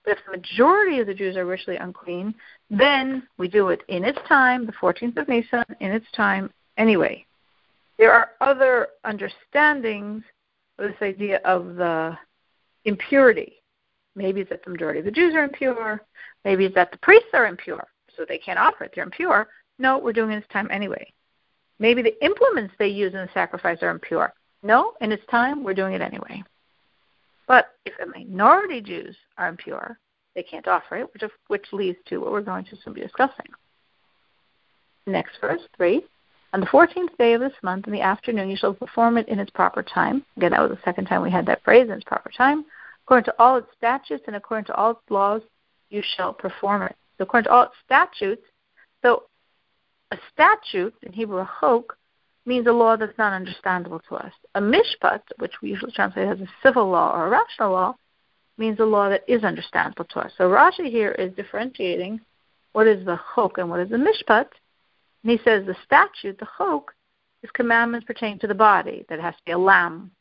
But 0.05 0.17
if 0.17 0.25
the 0.25 0.37
majority 0.37 0.99
of 0.99 1.07
the 1.07 1.13
Jews 1.13 1.35
are 1.35 1.45
ritually 1.45 1.77
unclean, 1.77 2.33
then 2.69 3.27
we 3.37 3.49
do 3.49 3.69
it 3.69 3.81
in 3.89 4.05
its 4.05 4.19
time, 4.27 4.65
the 4.65 4.71
14th 4.71 5.17
of 5.17 5.27
Nisan, 5.27 5.65
in 5.81 5.91
its 5.91 6.05
time 6.15 6.51
anyway. 6.77 7.25
There 7.97 8.13
are 8.13 8.29
other 8.39 8.87
understandings 9.03 10.23
of 10.77 10.89
this 10.89 11.01
idea 11.01 11.41
of 11.43 11.75
the 11.75 12.17
impurity. 12.85 13.55
Maybe 14.15 14.39
it's 14.41 14.49
that 14.51 14.63
the 14.63 14.71
majority 14.71 14.99
of 14.99 15.05
the 15.05 15.11
Jews 15.11 15.35
are 15.35 15.43
impure. 15.43 16.01
Maybe 16.45 16.65
it's 16.65 16.75
that 16.75 16.91
the 16.91 16.97
priests 16.99 17.29
are 17.33 17.45
impure, 17.45 17.85
so 18.15 18.25
they 18.27 18.37
can't 18.37 18.57
offer 18.57 18.85
it. 18.85 18.93
They're 18.95 19.03
impure. 19.03 19.49
No, 19.79 19.97
we're 19.97 20.13
doing 20.13 20.31
it 20.31 20.37
its 20.37 20.47
time 20.51 20.67
anyway. 20.71 21.11
Maybe 21.79 22.01
the 22.01 22.23
implements 22.23 22.73
they 22.77 22.87
use 22.87 23.13
in 23.13 23.19
the 23.19 23.29
sacrifice 23.33 23.79
are 23.81 23.89
impure. 23.89 24.33
No, 24.61 24.93
in 24.99 25.11
its 25.11 25.25
time, 25.31 25.63
we're 25.63 25.73
doing 25.73 25.93
it 25.93 26.01
anyway. 26.01 26.43
But 27.47 27.69
if 27.85 27.93
a 27.99 28.05
minority 28.05 28.81
Jews 28.81 29.15
are 29.37 29.47
impure, 29.47 29.97
they 30.35 30.43
can't 30.43 30.67
offer 30.67 30.97
it, 30.97 31.09
which, 31.13 31.23
which 31.47 31.65
leads 31.71 31.97
to 32.07 32.19
what 32.19 32.31
we're 32.31 32.41
going 32.41 32.65
to 32.65 32.77
soon 32.83 32.93
be 32.93 33.01
discussing. 33.01 33.47
Next 35.07 35.31
verse, 35.41 35.61
3. 35.77 36.03
On 36.53 36.59
the 36.59 36.65
14th 36.67 37.15
day 37.17 37.33
of 37.33 37.41
this 37.41 37.53
month 37.63 37.87
in 37.87 37.93
the 37.93 38.01
afternoon, 38.01 38.49
you 38.49 38.57
shall 38.57 38.73
perform 38.73 39.17
it 39.17 39.27
in 39.29 39.39
its 39.39 39.51
proper 39.51 39.81
time. 39.81 40.25
Again, 40.35 40.51
that 40.51 40.61
was 40.61 40.71
the 40.71 40.83
second 40.83 41.05
time 41.05 41.21
we 41.21 41.31
had 41.31 41.45
that 41.45 41.63
phrase, 41.63 41.87
in 41.87 41.93
its 41.93 42.03
proper 42.03 42.29
time. 42.35 42.65
According 43.05 43.25
to 43.25 43.35
all 43.39 43.57
its 43.57 43.67
statutes 43.77 44.23
and 44.27 44.35
according 44.35 44.65
to 44.65 44.75
all 44.75 44.91
its 44.91 44.99
laws, 45.09 45.41
you 45.89 46.03
shall 46.15 46.33
perform 46.33 46.83
it. 46.83 46.95
So 47.17 47.23
according 47.23 47.45
to 47.45 47.51
all 47.51 47.63
its 47.63 47.75
statutes, 47.85 48.41
so 49.01 49.23
a 50.11 50.17
statute, 50.33 50.95
in 51.03 51.13
Hebrew, 51.13 51.39
a 51.39 51.49
chok, 51.59 51.97
means 52.45 52.67
a 52.67 52.71
law 52.71 52.95
that's 52.95 53.17
not 53.17 53.33
understandable 53.33 54.01
to 54.09 54.15
us. 54.15 54.33
A 54.55 54.61
mishpat, 54.61 55.21
which 55.37 55.61
we 55.61 55.69
usually 55.69 55.91
translate 55.91 56.27
as 56.27 56.39
a 56.39 56.47
civil 56.63 56.89
law 56.89 57.15
or 57.15 57.27
a 57.27 57.29
rational 57.29 57.71
law, 57.71 57.95
means 58.57 58.79
a 58.79 58.85
law 58.85 59.09
that 59.09 59.23
is 59.27 59.43
understandable 59.43 60.05
to 60.05 60.19
us. 60.19 60.31
So 60.37 60.49
Rashi 60.49 60.89
here 60.89 61.11
is 61.11 61.33
differentiating 61.35 62.19
what 62.73 62.87
is 62.87 63.05
the 63.05 63.19
chok 63.35 63.57
and 63.57 63.69
what 63.69 63.79
is 63.79 63.89
the 63.89 63.97
mishpat. 63.97 64.47
And 65.23 65.31
he 65.31 65.39
says 65.43 65.65
the 65.65 65.75
statute, 65.85 66.39
the 66.39 66.47
chok, 66.57 66.93
is 67.43 67.49
commandments 67.51 68.05
pertaining 68.05 68.39
to 68.39 68.47
the 68.47 68.55
body. 68.55 69.05
That 69.09 69.19
has 69.19 69.35
to 69.35 69.41
be 69.45 69.51
a 69.51 69.57
lamb, 69.57 70.11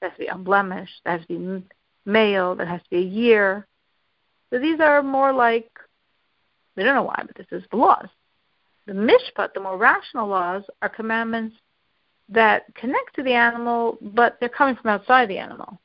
that 0.00 0.10
has 0.10 0.16
to 0.18 0.24
be 0.24 0.28
unblemished, 0.28 1.00
that 1.04 1.18
has 1.18 1.26
to 1.26 1.38
be 1.38 1.64
male, 2.04 2.54
that 2.56 2.68
has 2.68 2.82
to 2.82 2.90
be 2.90 2.98
a 2.98 3.00
year. 3.00 3.66
So 4.50 4.58
these 4.58 4.80
are 4.80 5.02
more 5.02 5.32
like, 5.32 5.70
we 6.76 6.84
don't 6.84 6.94
know 6.94 7.02
why, 7.02 7.22
but 7.26 7.36
this 7.36 7.46
is 7.50 7.64
the 7.70 7.76
laws. 7.76 8.08
The 8.88 8.94
mishpat, 8.94 9.52
the 9.52 9.60
more 9.60 9.76
rational 9.76 10.28
laws, 10.28 10.62
are 10.80 10.88
commandments 10.88 11.54
that 12.30 12.74
connect 12.74 13.14
to 13.16 13.22
the 13.22 13.34
animal, 13.34 13.98
but 14.00 14.38
they're 14.40 14.48
coming 14.48 14.76
from 14.76 14.90
outside 14.92 15.28
the 15.28 15.36
animal. 15.36 15.78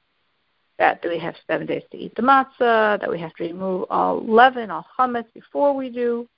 That, 0.79 1.03
we 1.03 1.19
have 1.19 1.35
seven 1.45 1.67
days 1.67 1.83
to 1.91 1.97
eat 1.97 2.15
the 2.15 2.21
matzah, 2.21 3.01
that 3.01 3.11
we 3.11 3.19
have 3.19 3.33
to 3.35 3.43
remove 3.43 3.87
all 3.89 4.25
leaven, 4.25 4.71
all 4.71 4.85
chametz 4.97 5.25
before 5.33 5.75
we 5.75 5.89
do 5.89 6.29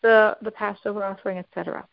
the, 0.00 0.38
the 0.40 0.50
Passover 0.50 1.04
offering, 1.04 1.36
etc. 1.36 1.86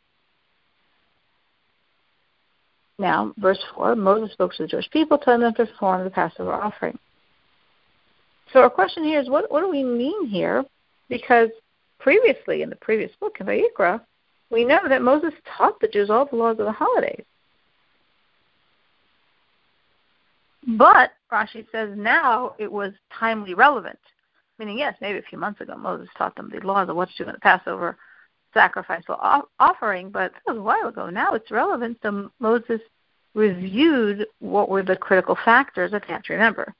Now, 2.97 3.33
verse 3.37 3.59
4 3.75 3.97
Moses 3.97 4.31
spoke 4.31 4.53
to 4.53 4.63
the 4.63 4.69
Jewish 4.69 4.89
people, 4.89 5.17
telling 5.17 5.41
them 5.41 5.53
to 5.55 5.65
perform 5.65 6.05
the 6.05 6.09
Passover 6.09 6.53
offering. 6.53 6.97
So, 8.53 8.61
our 8.61 8.69
question 8.69 9.03
here 9.03 9.19
is 9.19 9.29
what, 9.29 9.51
what 9.51 9.59
do 9.59 9.69
we 9.69 9.83
mean 9.83 10.27
here? 10.27 10.63
Because 11.09 11.49
previously, 11.99 12.61
in 12.61 12.69
the 12.69 12.77
previous 12.77 13.11
book, 13.19 13.35
in 13.41 13.47
Vayikra, 13.47 13.99
we 14.53 14.63
know 14.63 14.79
that 14.87 15.01
Moses 15.01 15.33
taught 15.57 15.79
the 15.81 15.87
Jews 15.87 16.09
all 16.09 16.25
the 16.25 16.35
laws 16.35 16.59
of 16.59 16.65
the 16.65 16.71
holidays. 16.71 17.25
But 20.77 21.11
Rashi 21.31 21.65
says 21.71 21.89
now 21.97 22.53
it 22.59 22.71
was 22.71 22.93
timely 23.19 23.55
relevant. 23.55 23.99
Meaning, 24.59 24.77
yes, 24.77 24.95
maybe 25.01 25.17
a 25.17 25.23
few 25.23 25.39
months 25.39 25.59
ago 25.59 25.75
Moses 25.75 26.07
taught 26.17 26.35
them 26.35 26.51
the 26.53 26.65
laws 26.65 26.87
of 26.87 26.95
what 26.95 27.09
to 27.09 27.23
do 27.23 27.29
in 27.29 27.33
the 27.33 27.39
Passover 27.39 27.97
sacrifice 28.53 29.03
or 29.09 29.17
offering, 29.59 30.11
but 30.11 30.31
that 30.31 30.53
was 30.53 30.59
a 30.59 30.61
while 30.61 30.87
ago. 30.87 31.09
Now 31.09 31.33
it's 31.33 31.49
relevant. 31.49 31.97
So 32.03 32.29
Moses 32.39 32.79
reviewed 33.33 34.27
what 34.39 34.69
were 34.69 34.83
the 34.83 34.95
critical 34.95 35.37
factors 35.43 35.91
have 35.91 36.23
to 36.23 36.33
remember. 36.33 36.73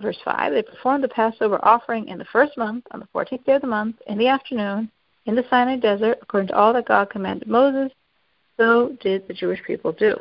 Verse 0.00 0.18
5 0.24 0.52
They 0.52 0.62
performed 0.62 1.04
the 1.04 1.08
Passover 1.08 1.62
offering 1.64 2.08
in 2.08 2.18
the 2.18 2.26
first 2.26 2.56
month, 2.56 2.84
on 2.90 3.00
the 3.00 3.08
14th 3.14 3.44
day 3.44 3.54
of 3.54 3.62
the 3.62 3.66
month, 3.66 3.96
in 4.06 4.18
the 4.18 4.28
afternoon, 4.28 4.90
in 5.26 5.34
the 5.34 5.44
Sinai 5.50 5.76
desert, 5.76 6.18
according 6.22 6.48
to 6.48 6.56
all 6.56 6.72
that 6.72 6.86
God 6.86 7.10
commanded 7.10 7.48
Moses. 7.48 7.92
So 8.56 8.96
did 9.00 9.26
the 9.28 9.34
Jewish 9.34 9.62
people 9.66 9.92
do. 9.92 10.16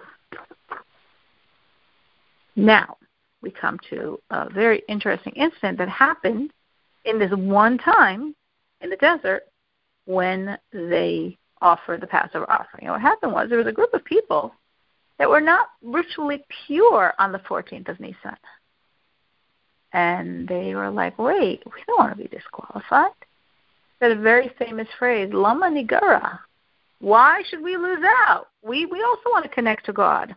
Now, 2.56 2.98
we 3.42 3.52
come 3.52 3.80
to 3.90 4.20
a 4.30 4.50
very 4.50 4.82
interesting 4.88 5.34
incident 5.34 5.78
that 5.78 5.90
happened 5.90 6.52
in 7.04 7.20
this 7.20 7.32
one 7.32 7.78
time 7.78 8.36
in 8.82 8.90
the 8.90 8.96
desert 8.98 9.44
when 10.06 10.58
they 10.72 11.38
offered 11.62 12.02
the 12.02 12.08
Passover 12.08 12.50
offering. 12.50 12.86
And 12.86 12.94
what 12.94 13.02
happened 13.02 13.34
was 13.34 13.50
there 13.50 13.58
was 13.58 13.68
a 13.68 13.72
group 13.72 13.94
of 13.94 14.04
people 14.06 14.54
that 15.18 15.30
were 15.30 15.42
not 15.42 15.68
ritually 15.82 16.44
pure 16.66 17.14
on 17.20 17.32
the 17.32 17.40
14th 17.40 17.90
of 17.90 18.00
Nisan. 18.00 18.38
And 19.96 20.46
they 20.46 20.76
were 20.76 20.90
like, 20.90 21.18
wait, 21.18 21.64
we 21.66 21.82
don't 21.88 21.98
want 21.98 22.18
to 22.18 22.22
be 22.22 22.28
disqualified. 22.28 23.14
Said 24.00 24.12
a 24.12 24.20
very 24.20 24.52
famous 24.60 24.90
phrase, 25.00 25.32
Lama 25.32 25.68
Nigara. 25.68 26.40
Why 27.00 27.42
should 27.50 27.64
we 27.64 27.78
lose 27.78 28.04
out? 28.28 28.48
We, 28.62 28.86
we 28.88 29.02
also 29.02 29.30
want 29.30 29.46
to 29.46 29.50
connect 29.50 29.86
to 29.86 29.94
God. 29.94 30.36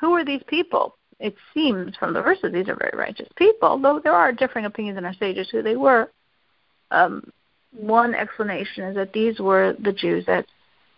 Who 0.00 0.14
are 0.14 0.24
these 0.24 0.40
people? 0.46 0.96
It 1.20 1.36
seems 1.52 1.94
from 1.96 2.14
the 2.14 2.22
verses 2.22 2.50
these 2.50 2.70
are 2.70 2.76
very 2.76 2.96
righteous 2.96 3.28
people, 3.36 3.78
though 3.78 4.00
there 4.02 4.14
are 4.14 4.32
differing 4.32 4.64
opinions 4.64 4.96
in 4.96 5.04
our 5.04 5.14
sages 5.20 5.48
who 5.52 5.62
they 5.62 5.76
were. 5.76 6.10
Um, 6.90 7.30
one 7.76 8.14
explanation 8.14 8.84
is 8.84 8.94
that 8.94 9.12
these 9.12 9.38
were 9.40 9.76
the 9.84 9.92
Jews 9.92 10.24
that 10.24 10.46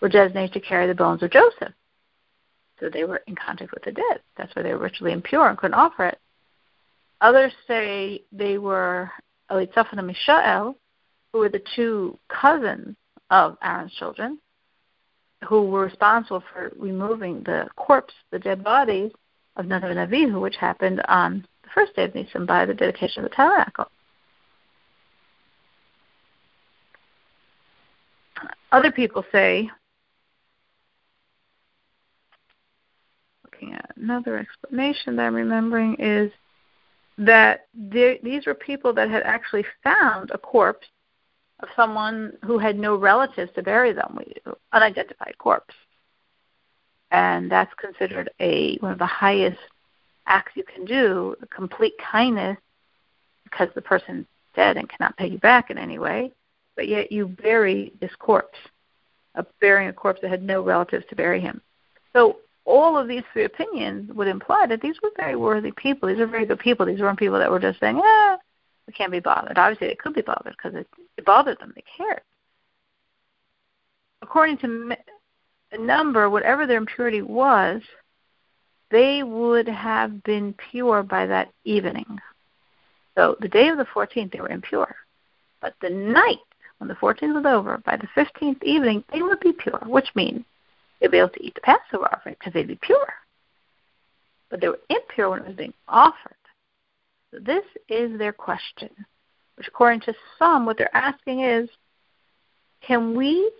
were 0.00 0.08
designated 0.08 0.52
to 0.52 0.60
carry 0.60 0.86
the 0.86 0.94
bones 0.94 1.24
of 1.24 1.32
Joseph. 1.32 1.72
So 2.78 2.88
they 2.88 3.02
were 3.02 3.22
in 3.26 3.34
contact 3.34 3.72
with 3.72 3.82
the 3.82 3.90
dead. 3.90 4.20
That's 4.36 4.54
why 4.54 4.62
they 4.62 4.72
were 4.72 4.78
ritually 4.78 5.12
impure 5.12 5.48
and 5.48 5.58
couldn't 5.58 5.74
offer 5.74 6.06
it. 6.06 6.19
Others 7.20 7.52
say 7.66 8.22
they 8.32 8.58
were 8.58 9.10
Elitzaphan 9.50 9.98
and 9.98 10.06
Mishael, 10.06 10.76
who 11.32 11.40
were 11.40 11.48
the 11.48 11.62
two 11.76 12.18
cousins 12.28 12.96
of 13.30 13.56
Aaron's 13.62 13.92
children, 13.94 14.38
who 15.46 15.66
were 15.66 15.84
responsible 15.84 16.42
for 16.52 16.72
removing 16.76 17.42
the 17.42 17.68
corpse, 17.76 18.14
the 18.30 18.38
dead 18.38 18.64
bodies 18.64 19.12
of 19.56 19.66
Nadav 19.66 19.90
and 19.90 20.10
Avihu, 20.10 20.40
which 20.40 20.56
happened 20.56 21.02
on 21.08 21.46
the 21.62 21.68
first 21.74 21.94
day 21.94 22.04
of 22.04 22.14
Nisan 22.14 22.46
by 22.46 22.64
the 22.64 22.74
dedication 22.74 23.24
of 23.24 23.30
the 23.30 23.36
tabernacle. 23.36 23.86
Other 28.72 28.92
people 28.92 29.24
say 29.32 29.68
looking 33.44 33.74
at 33.74 33.90
another 33.96 34.38
explanation 34.38 35.16
that 35.16 35.26
I'm 35.26 35.34
remembering 35.34 35.96
is 35.98 36.30
that 37.20 37.66
these 37.74 38.46
were 38.46 38.54
people 38.54 38.94
that 38.94 39.10
had 39.10 39.22
actually 39.24 39.64
found 39.84 40.30
a 40.30 40.38
corpse 40.38 40.86
of 41.60 41.68
someone 41.76 42.32
who 42.42 42.58
had 42.58 42.78
no 42.78 42.96
relatives 42.96 43.52
to 43.54 43.62
bury 43.62 43.92
them, 43.92 44.18
unidentified 44.72 45.36
corpse. 45.36 45.74
And 47.10 47.50
that's 47.50 47.72
considered 47.74 48.30
a 48.40 48.78
one 48.78 48.92
of 48.92 48.98
the 48.98 49.06
highest 49.06 49.58
acts 50.26 50.52
you 50.54 50.64
can 50.64 50.86
do, 50.86 51.36
a 51.42 51.46
complete 51.46 51.92
kindness, 52.10 52.56
because 53.44 53.68
the 53.74 53.82
person's 53.82 54.26
dead 54.54 54.78
and 54.78 54.88
cannot 54.88 55.16
pay 55.18 55.26
you 55.26 55.38
back 55.38 55.70
in 55.70 55.76
any 55.76 55.98
way, 55.98 56.32
but 56.74 56.88
yet 56.88 57.12
you 57.12 57.26
bury 57.26 57.92
this 58.00 58.14
corpse, 58.18 58.58
uh, 59.34 59.42
burying 59.60 59.90
a 59.90 59.92
corpse 59.92 60.20
that 60.22 60.30
had 60.30 60.42
no 60.42 60.62
relatives 60.62 61.04
to 61.10 61.16
bury 61.16 61.40
him. 61.40 61.60
So 62.14 62.38
all 62.70 62.96
of 62.96 63.08
these 63.08 63.24
three 63.32 63.44
opinions 63.44 64.12
would 64.12 64.28
imply 64.28 64.66
that 64.66 64.80
these 64.80 64.96
were 65.02 65.10
very 65.16 65.36
worthy 65.36 65.72
people. 65.72 66.08
These 66.08 66.20
are 66.20 66.26
very 66.26 66.46
good 66.46 66.60
people. 66.60 66.86
These 66.86 67.00
weren't 67.00 67.18
people 67.18 67.38
that 67.38 67.50
were 67.50 67.58
just 67.58 67.80
saying, 67.80 67.98
"Yeah, 67.98 68.36
we 68.86 68.92
can't 68.92 69.12
be 69.12 69.20
bothered." 69.20 69.58
Obviously, 69.58 69.88
they 69.88 69.96
could 69.96 70.14
be 70.14 70.22
bothered 70.22 70.56
because 70.56 70.74
it, 70.78 70.86
it 71.16 71.24
bothered 71.24 71.58
them. 71.58 71.72
They 71.74 71.84
cared. 71.96 72.22
According 74.22 74.58
to 74.58 74.96
number, 75.78 76.30
whatever 76.30 76.66
their 76.66 76.78
impurity 76.78 77.22
was, 77.22 77.82
they 78.90 79.22
would 79.22 79.68
have 79.68 80.22
been 80.22 80.54
pure 80.70 81.02
by 81.02 81.26
that 81.26 81.52
evening. 81.64 82.18
So 83.16 83.36
the 83.40 83.48
day 83.48 83.68
of 83.68 83.78
the 83.78 83.84
14th, 83.84 84.32
they 84.32 84.40
were 84.40 84.48
impure. 84.48 84.94
But 85.60 85.74
the 85.80 85.90
night, 85.90 86.38
when 86.78 86.88
the 86.88 86.94
14th 86.94 87.34
was 87.34 87.44
over, 87.46 87.78
by 87.78 87.96
the 87.96 88.08
15th 88.16 88.62
evening, 88.62 89.04
they 89.12 89.22
would 89.22 89.40
be 89.40 89.52
pure, 89.52 89.80
which 89.86 90.08
means 90.14 90.44
they'd 91.00 91.10
be 91.10 91.18
able 91.18 91.30
to 91.30 91.44
eat 91.44 91.54
the 91.54 91.60
Passover 91.60 92.12
offering 92.12 92.36
because 92.38 92.52
they'd 92.52 92.68
be 92.68 92.78
pure. 92.80 93.12
But 94.50 94.60
they 94.60 94.68
were 94.68 94.80
impure 94.88 95.30
when 95.30 95.40
it 95.40 95.46
was 95.46 95.56
being 95.56 95.74
offered. 95.88 96.34
So 97.30 97.38
this 97.40 97.64
is 97.88 98.18
their 98.18 98.32
question, 98.32 98.90
which 99.56 99.68
according 99.68 100.00
to 100.00 100.14
some, 100.38 100.66
what 100.66 100.76
they're 100.76 100.94
asking 100.94 101.40
is, 101.40 101.68
can 102.80 103.16
we 103.16 103.50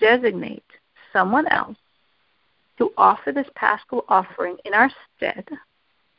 designate 0.00 0.64
someone 1.12 1.46
else 1.48 1.76
to 2.78 2.92
offer 2.98 3.32
this 3.32 3.46
paschal 3.54 4.04
offering 4.08 4.56
in 4.64 4.74
our 4.74 4.90
stead? 5.16 5.48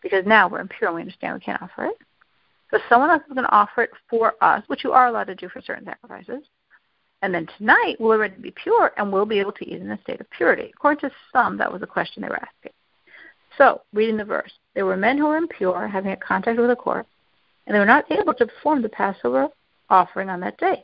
Because 0.01 0.25
now 0.25 0.47
we're 0.47 0.61
impure 0.61 0.89
and 0.89 0.95
we 0.95 1.01
understand 1.01 1.35
we 1.35 1.39
can't 1.41 1.61
offer 1.61 1.85
it. 1.85 1.97
So 2.71 2.79
someone 2.89 3.11
else 3.11 3.23
is 3.27 3.33
going 3.33 3.45
to 3.45 3.51
offer 3.51 3.83
it 3.83 3.91
for 4.09 4.33
us, 4.41 4.63
which 4.67 4.83
you 4.83 4.91
are 4.91 5.07
allowed 5.07 5.27
to 5.27 5.35
do 5.35 5.49
for 5.49 5.61
certain 5.61 5.85
sacrifices. 5.85 6.43
And 7.21 7.33
then 7.33 7.47
tonight 7.57 7.95
we'll 7.99 8.11
already 8.11 8.35
be 8.39 8.51
pure 8.51 8.91
and 8.97 9.11
we'll 9.11 9.25
be 9.25 9.39
able 9.39 9.53
to 9.53 9.65
eat 9.65 9.81
in 9.81 9.89
a 9.89 10.01
state 10.01 10.21
of 10.21 10.29
purity. 10.29 10.71
According 10.75 11.09
to 11.09 11.15
some, 11.33 11.57
that 11.57 11.71
was 11.71 11.81
the 11.81 11.87
question 11.87 12.21
they 12.21 12.29
were 12.29 12.35
asking. 12.41 12.71
So, 13.57 13.81
reading 13.93 14.17
the 14.17 14.25
verse, 14.25 14.51
there 14.73 14.85
were 14.85 14.97
men 14.97 15.17
who 15.17 15.27
were 15.27 15.37
impure, 15.37 15.87
having 15.87 16.11
a 16.11 16.17
contact 16.17 16.59
with 16.59 16.69
a 16.69 16.75
corpse, 16.75 17.09
and 17.65 17.73
they 17.73 17.79
were 17.79 17.85
not 17.85 18.11
able 18.11 18.33
to 18.33 18.45
perform 18.45 18.81
the 18.81 18.89
Passover 18.89 19.47
offering 19.89 20.29
on 20.29 20.41
that 20.41 20.57
day. 20.57 20.83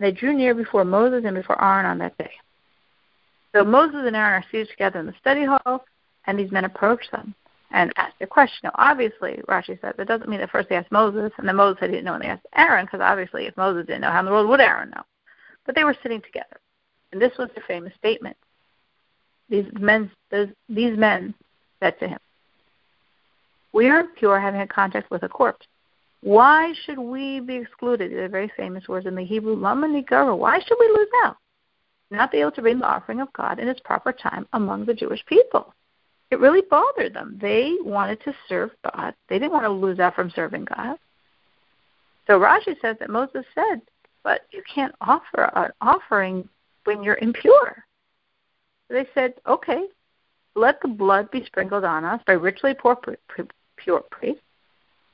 They 0.00 0.12
drew 0.12 0.34
near 0.34 0.54
before 0.54 0.84
Moses 0.84 1.24
and 1.24 1.34
before 1.34 1.62
Aaron 1.62 1.86
on 1.86 1.98
that 1.98 2.18
day. 2.18 2.30
So 3.54 3.64
Moses 3.64 4.02
and 4.04 4.16
Aaron 4.16 4.42
are 4.42 4.44
seated 4.50 4.68
together 4.68 4.98
in 4.98 5.06
the 5.06 5.14
study 5.20 5.44
hall, 5.44 5.84
and 6.26 6.38
these 6.38 6.50
men 6.50 6.64
approach 6.64 7.10
them 7.10 7.34
and 7.70 7.92
ask 7.96 8.16
their 8.18 8.28
question. 8.28 8.60
Now, 8.64 8.72
obviously, 8.74 9.40
Rashi 9.48 9.80
said 9.80 9.94
that 9.96 10.08
doesn't 10.08 10.28
mean 10.28 10.40
that 10.40 10.50
first 10.50 10.68
they 10.68 10.76
asked 10.76 10.92
Moses, 10.92 11.32
and 11.38 11.48
then 11.48 11.56
Moses 11.56 11.78
said 11.80 11.90
he 11.90 11.96
didn't 11.96 12.06
know, 12.06 12.14
and 12.14 12.22
they 12.22 12.28
asked 12.28 12.46
Aaron, 12.54 12.84
because 12.84 13.00
obviously, 13.00 13.46
if 13.46 13.56
Moses 13.56 13.86
didn't 13.86 14.02
know, 14.02 14.10
how 14.10 14.20
in 14.20 14.26
the 14.26 14.30
world 14.30 14.48
would 14.48 14.60
Aaron 14.60 14.90
know? 14.90 15.02
But 15.66 15.74
they 15.74 15.84
were 15.84 15.96
sitting 16.02 16.20
together. 16.20 16.60
And 17.12 17.20
this 17.20 17.32
was 17.38 17.48
their 17.54 17.64
famous 17.66 17.92
statement. 17.98 18.36
These 19.48 19.66
men, 19.78 20.10
these 20.68 20.96
men 20.98 21.34
said 21.80 21.98
to 22.00 22.08
him, 22.08 22.18
We 23.72 23.88
are 23.88 24.04
pure 24.18 24.40
having 24.40 24.60
had 24.60 24.70
contact 24.70 25.10
with 25.10 25.22
a 25.22 25.28
corpse. 25.28 25.66
Why 26.22 26.72
should 26.84 26.98
we 26.98 27.40
be 27.40 27.56
excluded? 27.56 28.12
Are 28.14 28.28
very 28.28 28.50
famous 28.56 28.88
words 28.88 29.06
in 29.06 29.14
the 29.14 29.24
Hebrew, 29.24 29.54
Lama 29.54 29.86
Nigara. 29.86 30.36
Why 30.36 30.58
should 30.58 30.78
we 30.80 30.88
lose 30.88 31.08
out? 31.24 31.36
Not 32.10 32.32
be 32.32 32.38
able 32.38 32.52
to 32.52 32.62
bring 32.62 32.78
the 32.78 32.86
offering 32.86 33.20
of 33.20 33.32
God 33.34 33.58
in 33.58 33.68
its 33.68 33.80
proper 33.80 34.12
time 34.12 34.46
among 34.54 34.86
the 34.86 34.94
Jewish 34.94 35.24
people. 35.26 35.74
It 36.30 36.40
really 36.40 36.62
bothered 36.62 37.14
them. 37.14 37.38
They 37.40 37.76
wanted 37.80 38.22
to 38.22 38.34
serve 38.48 38.70
God. 38.92 39.14
They 39.28 39.38
didn't 39.38 39.52
want 39.52 39.64
to 39.64 39.70
lose 39.70 40.00
out 40.00 40.14
from 40.14 40.32
serving 40.34 40.64
God. 40.64 40.96
So 42.26 42.40
Rashi 42.40 42.80
says 42.80 42.96
that 43.00 43.10
Moses 43.10 43.44
said, 43.54 43.82
but 44.24 44.46
you 44.50 44.62
can't 44.72 44.94
offer 45.02 45.50
an 45.54 45.70
offering 45.80 46.48
when 46.84 47.02
you're 47.02 47.18
impure. 47.20 47.84
They 48.88 49.06
said, 49.14 49.34
okay, 49.46 49.84
let 50.56 50.80
the 50.80 50.88
blood 50.88 51.30
be 51.30 51.44
sprinkled 51.44 51.84
on 51.84 52.04
us 52.04 52.20
by 52.26 52.34
poor, 52.74 52.98
pure 53.76 54.02
priests, 54.10 54.42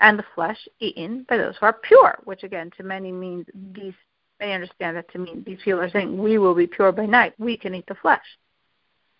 and 0.00 0.18
the 0.18 0.24
flesh 0.34 0.58
eaten 0.78 1.26
by 1.28 1.36
those 1.36 1.56
who 1.58 1.66
are 1.66 1.72
pure, 1.82 2.18
which 2.24 2.44
again 2.44 2.70
to 2.76 2.82
many 2.82 3.12
means 3.12 3.46
these 3.74 3.94
many 4.38 4.52
understand 4.52 4.96
that 4.96 5.10
to 5.12 5.18
mean 5.18 5.42
these 5.44 5.58
people 5.62 5.80
are 5.80 5.90
saying 5.90 6.16
we 6.16 6.38
will 6.38 6.54
be 6.54 6.66
pure 6.66 6.92
by 6.92 7.04
night. 7.04 7.34
We 7.38 7.58
can 7.58 7.74
eat 7.74 7.84
the 7.86 7.94
flesh. 7.96 8.24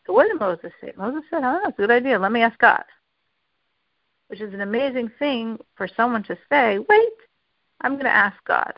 So 0.06 0.14
what 0.14 0.28
did 0.28 0.40
Moses 0.40 0.72
say? 0.80 0.92
Moses 0.96 1.22
said, 1.30 1.42
Oh, 1.44 1.60
that's 1.62 1.78
a 1.78 1.82
good 1.82 1.90
idea. 1.90 2.18
Let 2.18 2.32
me 2.32 2.40
ask 2.40 2.58
God. 2.58 2.84
Which 4.28 4.40
is 4.40 4.54
an 4.54 4.62
amazing 4.62 5.10
thing 5.18 5.58
for 5.76 5.88
someone 5.94 6.22
to 6.24 6.38
say, 6.48 6.78
Wait, 6.78 7.12
I'm 7.82 7.96
gonna 7.98 8.08
ask 8.08 8.36
God 8.46 8.72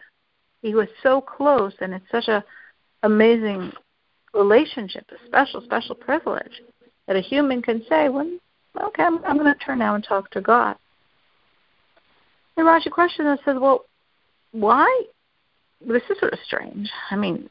he 0.63 0.75
was 0.75 0.89
so 1.03 1.21
close, 1.21 1.75
and 1.81 1.93
it's 1.93 2.11
such 2.11 2.29
a 2.29 2.45
amazing 3.03 3.73
relationship, 4.33 5.05
a 5.11 5.27
special, 5.27 5.61
special 5.63 5.95
privilege 5.95 6.63
that 7.07 7.17
a 7.17 7.21
human 7.21 7.61
can 7.61 7.85
say, 7.89 8.09
"Well, 8.09 8.31
okay, 8.81 9.03
I'm, 9.03 9.23
I'm 9.25 9.39
going 9.39 9.53
to 9.53 9.59
turn 9.59 9.81
now 9.81 9.95
and 9.95 10.05
talk 10.05 10.31
to 10.31 10.41
God." 10.41 10.77
And 12.57 12.67
Rashi 12.67 12.91
question 12.91 13.25
that 13.27 13.41
says, 13.45 13.57
"Well, 13.61 13.85
why? 14.53 15.05
This 15.81 16.03
is 16.09 16.19
sort 16.21 16.33
of 16.33 16.39
strange. 16.47 16.91
I 17.11 17.17
mean, 17.17 17.51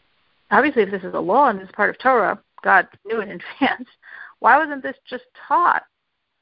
obviously, 0.51 0.83
if 0.83 0.91
this 0.91 1.03
is 1.03 1.13
a 1.13 1.19
law 1.19 1.49
and 1.49 1.59
this 1.59 1.67
is 1.67 1.75
part 1.75 1.89
of 1.89 1.99
Torah, 1.99 2.39
God 2.63 2.87
knew 3.05 3.19
in 3.19 3.29
advance. 3.59 3.89
Why 4.39 4.57
wasn't 4.57 4.83
this 4.83 4.95
just 5.07 5.25
taught 5.47 5.83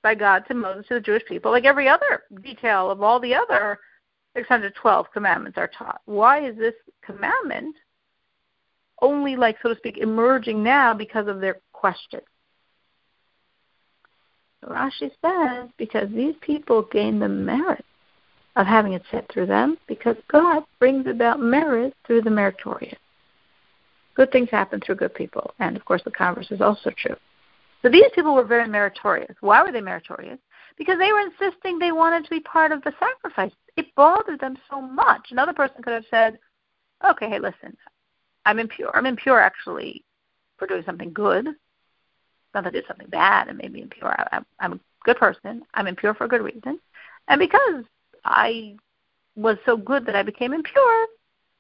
by 0.04 0.16
God 0.16 0.46
to 0.48 0.54
Moses 0.54 0.86
to 0.88 0.94
the 0.96 1.00
Jewish 1.02 1.26
people, 1.26 1.52
like 1.52 1.66
every 1.66 1.90
other 1.90 2.24
detail 2.42 2.90
of 2.90 3.02
all 3.02 3.20
the 3.20 3.36
other 3.36 3.80
612 4.40 5.08
commandments 5.12 5.58
are 5.58 5.70
taught. 5.78 6.02
Why 6.06 6.48
is 6.48 6.58
this 6.58 6.74
commandment 7.04 7.76
only, 9.02 9.36
like, 9.36 9.58
so 9.62 9.70
to 9.70 9.76
speak, 9.76 9.98
emerging 9.98 10.64
now 10.64 10.94
because 10.94 11.28
of 11.28 11.42
their 11.42 11.60
question? 11.74 12.22
Rashi 14.66 15.12
says, 15.22 15.70
because 15.78 16.10
these 16.14 16.36
people 16.42 16.88
gain 16.92 17.20
the 17.20 17.28
merit 17.28 17.84
of 18.56 18.66
having 18.66 18.94
it 18.94 19.04
said 19.12 19.26
through 19.30 19.46
them, 19.48 19.78
because 19.88 20.16
God 20.30 20.64
brings 20.80 21.08
about 21.08 21.40
merit 21.40 21.94
through 22.06 22.22
the 22.22 22.30
meritorious. 22.30 23.00
Good 24.16 24.32
things 24.32 24.50
happen 24.50 24.82
through 24.82 24.96
good 24.96 25.14
people, 25.14 25.54
and 25.60 25.78
of 25.78 25.86
course 25.86 26.02
the 26.04 26.12
converse 26.12 26.52
is 26.52 26.62
also 26.62 26.92
true. 26.98 27.16
So 27.82 27.90
these 27.90 28.12
people 28.14 28.36
were 28.36 28.44
very 28.44 28.68
meritorious. 28.68 29.36
Why 29.40 29.64
were 29.64 29.72
they 29.72 29.82
meritorious? 29.82 30.40
Because 30.78 30.98
they 30.98 31.12
were 31.12 31.22
insisting 31.22 31.80
they 31.80 31.94
wanted 31.94 32.26
to 32.26 32.30
be 32.30 32.42
part 32.42 32.72
of 32.72 32.82
the 32.84 32.94
sacrifice 33.00 33.52
it 33.80 33.96
bothered 33.96 34.40
them 34.40 34.58
so 34.70 34.82
much. 34.82 35.28
Another 35.32 35.54
person 35.54 35.82
could 35.82 35.94
have 35.94 36.06
said, 36.10 36.38
okay, 37.10 37.30
hey, 37.30 37.40
listen, 37.40 37.76
I'm 38.46 38.60
impure. 38.60 38.96
I'm 38.96 39.06
impure 39.06 39.40
actually 39.40 40.04
for 40.58 40.68
doing 40.68 40.84
something 40.86 41.14
good. 41.14 41.46
not 41.46 42.64
that 42.64 42.68
I 42.68 42.72
did 42.72 42.86
something 42.88 43.08
bad 43.10 43.48
and 43.48 43.58
made 43.58 43.72
me 43.74 43.82
impure. 43.82 44.14
I, 44.32 44.40
I'm 44.60 44.74
a 44.74 44.80
good 45.04 45.18
person. 45.18 45.64
I'm 45.74 45.88
impure 45.88 46.14
for 46.14 46.26
a 46.26 46.28
good 46.28 46.42
reason. 46.42 46.80
And 47.28 47.40
because 47.40 47.86
I 48.26 48.76
was 49.36 49.58
so 49.66 49.78
good 49.78 50.06
that 50.06 50.16
I 50.16 50.24
became 50.24 50.54
impure, 50.54 51.08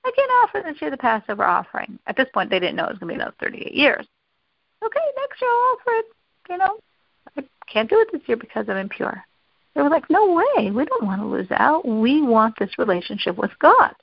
I 0.03 0.11
can't 0.15 0.31
offer 0.43 0.61
this 0.65 0.81
year 0.81 0.91
the 0.91 0.97
Passover 0.97 1.45
offering. 1.45 1.99
At 2.07 2.17
this 2.17 2.27
point, 2.33 2.49
they 2.49 2.59
didn't 2.59 2.75
know 2.75 2.85
it 2.85 2.91
was 2.91 2.99
going 2.99 3.13
to 3.13 3.17
be 3.17 3.21
another 3.21 3.35
38 3.39 3.73
years. 3.73 4.05
Okay, 4.83 4.99
next 5.17 5.41
year 5.41 5.49
I'll 5.49 5.77
offer 5.77 5.91
it. 5.91 6.05
You 6.49 6.57
know, 6.57 6.79
I 7.37 7.43
can't 7.71 7.89
do 7.89 7.99
it 7.99 8.09
this 8.11 8.21
year 8.27 8.37
because 8.37 8.65
I'm 8.67 8.77
impure. 8.77 9.23
They 9.75 9.81
were 9.81 9.89
like, 9.89 10.09
no 10.09 10.33
way. 10.33 10.71
We 10.71 10.85
don't 10.85 11.05
want 11.05 11.21
to 11.21 11.27
lose 11.27 11.47
out. 11.51 11.87
We 11.87 12.21
want 12.21 12.55
this 12.57 12.77
relationship 12.77 13.37
with 13.37 13.51
God. 13.59 13.93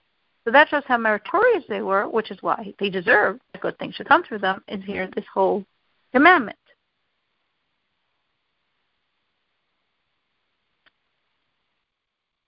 So 0.45 0.53
that 0.53 0.69
shows 0.69 0.85
how 0.87 0.97
meritorious 0.97 1.65
they 1.69 1.83
were, 1.83 2.09
which 2.09 2.31
is 2.31 2.39
why 2.41 2.73
they 2.79 2.89
deserve 2.89 3.41
that 3.53 3.63
good 3.63 3.79
things 3.79 3.97
should 3.97 4.09
come 4.09 4.23
through 4.23 4.39
them, 4.39 4.63
is 4.69 4.85
here 4.85 5.09
this 5.15 5.25
whole 5.33 5.65
commandment. 6.13 6.57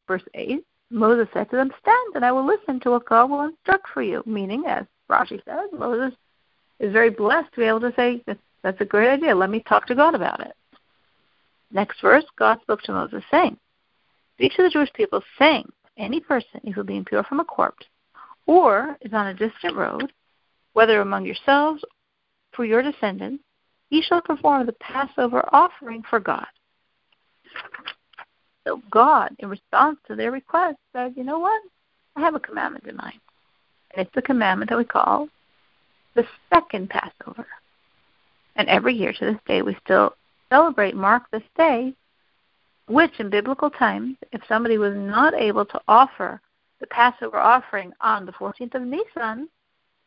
Verse 0.07 0.23
8 0.35 0.65
Moses 0.91 1.29
said 1.35 1.51
to 1.51 1.57
them, 1.57 1.71
Stand, 1.81 2.15
and 2.15 2.25
I 2.25 2.33
will 2.33 2.47
listen 2.47 2.81
to 2.81 2.93
what 2.93 3.05
God 3.05 3.31
will 3.31 3.43
instruct 3.43 3.89
for 3.93 4.03
you. 4.03 4.23
Meaning, 4.25 4.65
as 4.67 4.87
Rashi 5.11 5.45
says, 5.45 5.69
Moses 5.77 6.17
is 6.81 6.93
very 6.93 7.11
blessed 7.11 7.53
to 7.53 7.61
be 7.61 7.67
able 7.67 7.81
to 7.81 7.93
say, 7.95 8.23
That's 8.63 8.81
a 8.81 8.87
great 8.87 9.11
idea. 9.11 9.35
Let 9.35 9.51
me 9.51 9.61
talk 9.61 9.87
to 9.89 9.95
God 9.95 10.15
about 10.15 10.41
it. 10.41 10.53
Next 11.71 12.01
verse, 12.01 12.25
God 12.39 12.61
spoke 12.63 12.83
to 12.83 12.93
Moses, 12.93 13.23
saying, 13.31 13.59
Speak 14.35 14.53
to 14.57 14.63
the 14.63 14.71
Jewish 14.71 14.93
people, 14.95 15.23
saying, 15.39 15.71
Any 15.97 16.21
person 16.21 16.61
who 16.65 16.73
will 16.75 16.85
be 16.85 16.97
impure 16.97 17.25
from 17.25 17.41
a 17.41 17.45
corpse, 17.45 17.87
or 18.47 18.97
is 19.03 19.13
on 19.13 19.27
a 19.27 19.35
distant 19.35 19.77
road, 19.77 20.13
whether 20.73 21.01
among 21.01 21.27
yourselves 21.27 21.83
for 22.53 22.65
your 22.65 22.83
descendants, 22.83 23.43
he 23.91 24.03
shall 24.03 24.21
perform 24.21 24.67
the 24.67 24.73
Passover 24.75 25.45
offering 25.53 26.03
for 26.09 26.21
God. 26.21 26.47
So 28.67 28.83
God, 28.91 29.35
in 29.39 29.49
response 29.49 29.99
to 30.07 30.15
their 30.15 30.31
request, 30.31 30.77
said, 30.93 31.15
You 31.17 31.25
know 31.25 31.39
what? 31.39 31.61
I 32.17 32.21
have 32.21 32.35
a 32.35 32.41
commandment 32.41 32.87
in 32.87 32.97
mind. 32.97 33.21
And 33.95 34.07
it's 34.07 34.15
the 34.15 34.23
commandment 34.23 34.71
that 34.71 34.79
we 34.79 34.85
call 34.85 35.29
the 36.15 36.25
second 36.53 36.91
Passover. 36.91 37.47
And 38.57 38.69
every 38.69 38.95
year 38.95 39.13
to 39.13 39.25
this 39.25 39.41
day, 39.47 39.63
we 39.63 39.77
still 39.85 40.15
celebrate, 40.51 40.95
mark 40.95 41.25
this 41.31 41.43
day, 41.57 41.95
which 42.87 43.21
in 43.21 43.31
biblical 43.31 43.71
times, 43.71 44.17
if 44.33 44.41
somebody 44.49 44.79
was 44.79 44.95
not 44.97 45.35
able 45.35 45.65
to 45.67 45.81
offer 45.89 46.41
the 46.81 46.87
Passover 46.87 47.39
offering 47.39 47.93
on 48.01 48.25
the 48.25 48.33
14th 48.33 48.75
of 48.75 48.83
Nisan, 48.83 49.49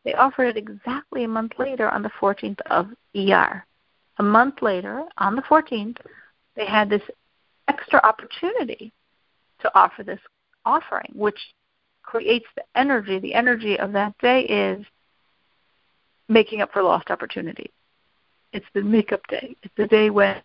they 0.03 0.13
offered 0.13 0.55
it 0.55 0.57
exactly 0.57 1.23
a 1.23 1.27
month 1.27 1.53
later 1.59 1.89
on 1.89 2.01
the 2.01 2.11
14th 2.19 2.59
of 2.67 2.87
Iyar. 3.15 3.63
A 4.17 4.23
month 4.23 4.61
later, 4.61 5.03
on 5.17 5.35
the 5.35 5.41
14th, 5.43 5.97
they 6.55 6.65
had 6.65 6.89
this 6.89 7.03
extra 7.67 7.99
opportunity 8.03 8.91
to 9.59 9.71
offer 9.77 10.03
this 10.03 10.19
offering, 10.65 11.11
which 11.13 11.39
creates 12.03 12.47
the 12.55 12.63
energy. 12.75 13.19
The 13.19 13.33
energy 13.33 13.79
of 13.79 13.93
that 13.93 14.17
day 14.19 14.41
is 14.41 14.85
making 16.27 16.61
up 16.61 16.71
for 16.71 16.81
lost 16.81 17.11
opportunity. 17.11 17.69
It's 18.53 18.65
the 18.73 18.81
make-up 18.81 19.25
day. 19.27 19.55
It's 19.63 19.73
the 19.77 19.87
day 19.87 20.09
when 20.09 20.41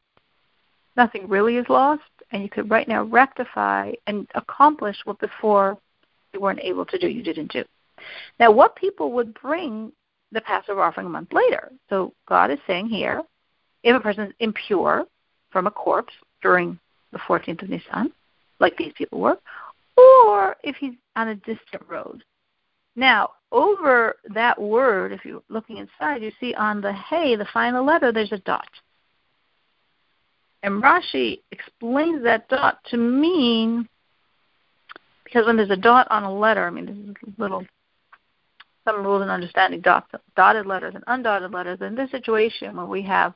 nothing 0.96 1.28
really 1.28 1.56
is 1.56 1.66
lost, 1.68 2.02
and 2.30 2.42
you 2.42 2.48
could 2.48 2.70
right 2.70 2.88
now 2.88 3.04
rectify 3.04 3.92
and 4.06 4.26
accomplish 4.34 4.96
what 5.04 5.18
before 5.18 5.78
you 6.32 6.40
weren't 6.40 6.60
able 6.60 6.84
to 6.86 6.98
do, 6.98 7.08
you 7.08 7.22
didn't 7.22 7.52
do. 7.52 7.64
Now, 8.38 8.50
what 8.50 8.76
people 8.76 9.12
would 9.12 9.34
bring 9.34 9.92
the 10.32 10.40
Passover 10.40 10.82
offering 10.82 11.06
a 11.06 11.10
month 11.10 11.32
later? 11.32 11.72
So 11.88 12.12
God 12.28 12.50
is 12.50 12.58
saying 12.66 12.88
here, 12.88 13.22
if 13.82 13.96
a 13.96 14.00
person 14.00 14.26
is 14.26 14.32
impure 14.40 15.04
from 15.50 15.66
a 15.66 15.70
corpse 15.70 16.12
during 16.42 16.78
the 17.12 17.18
14th 17.18 17.62
of 17.62 17.70
Nisan, 17.70 18.12
like 18.60 18.76
these 18.76 18.92
people 18.96 19.20
were, 19.20 19.38
or 19.96 20.56
if 20.62 20.76
he's 20.76 20.94
on 21.14 21.28
a 21.28 21.34
distant 21.36 21.82
road. 21.88 22.22
Now, 22.96 23.30
over 23.52 24.16
that 24.34 24.60
word, 24.60 25.12
if 25.12 25.24
you're 25.24 25.42
looking 25.48 25.76
inside, 25.76 26.22
you 26.22 26.32
see 26.40 26.54
on 26.54 26.80
the 26.80 26.92
hey, 26.92 27.36
the 27.36 27.46
final 27.52 27.84
letter, 27.84 28.10
there's 28.10 28.32
a 28.32 28.38
dot. 28.38 28.68
And 30.62 30.82
Rashi 30.82 31.42
explains 31.52 32.24
that 32.24 32.48
dot 32.48 32.78
to 32.90 32.96
mean 32.96 33.88
because 35.24 35.46
when 35.46 35.56
there's 35.56 35.70
a 35.70 35.76
dot 35.76 36.06
on 36.10 36.22
a 36.22 36.32
letter, 36.32 36.66
I 36.66 36.70
mean, 36.70 36.86
there's 36.86 37.34
little 37.38 37.66
some 38.84 39.04
rules 39.04 39.22
in 39.22 39.28
understanding 39.28 39.80
dotted 39.80 40.66
letters 40.66 40.94
and 40.94 41.04
undotted 41.08 41.52
letters. 41.52 41.78
In 41.80 41.94
this 41.94 42.10
situation, 42.10 42.76
when 42.76 42.88
we 42.88 43.02
have 43.02 43.34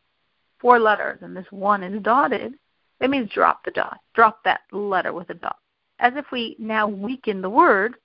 four 0.61 0.79
letters 0.79 1.19
and 1.23 1.37
this 1.37 1.47
one 1.51 1.83
is 1.83 2.01
dotted, 2.03 2.55
it 3.01 3.11
means 3.11 3.31
drop 3.31 3.65
the 3.65 3.73
dot. 3.73 3.99
Drop 4.15 4.43
that 4.45 4.61
letter 4.71 5.13
with 5.13 5.29
a 5.31 5.35
dot. 5.35 5.59
As 5.99 6.13
if 6.17 6.27
we 6.31 6.57
now 6.59 6.87
weaken 6.87 7.43
the 7.43 7.51
word 7.51 7.97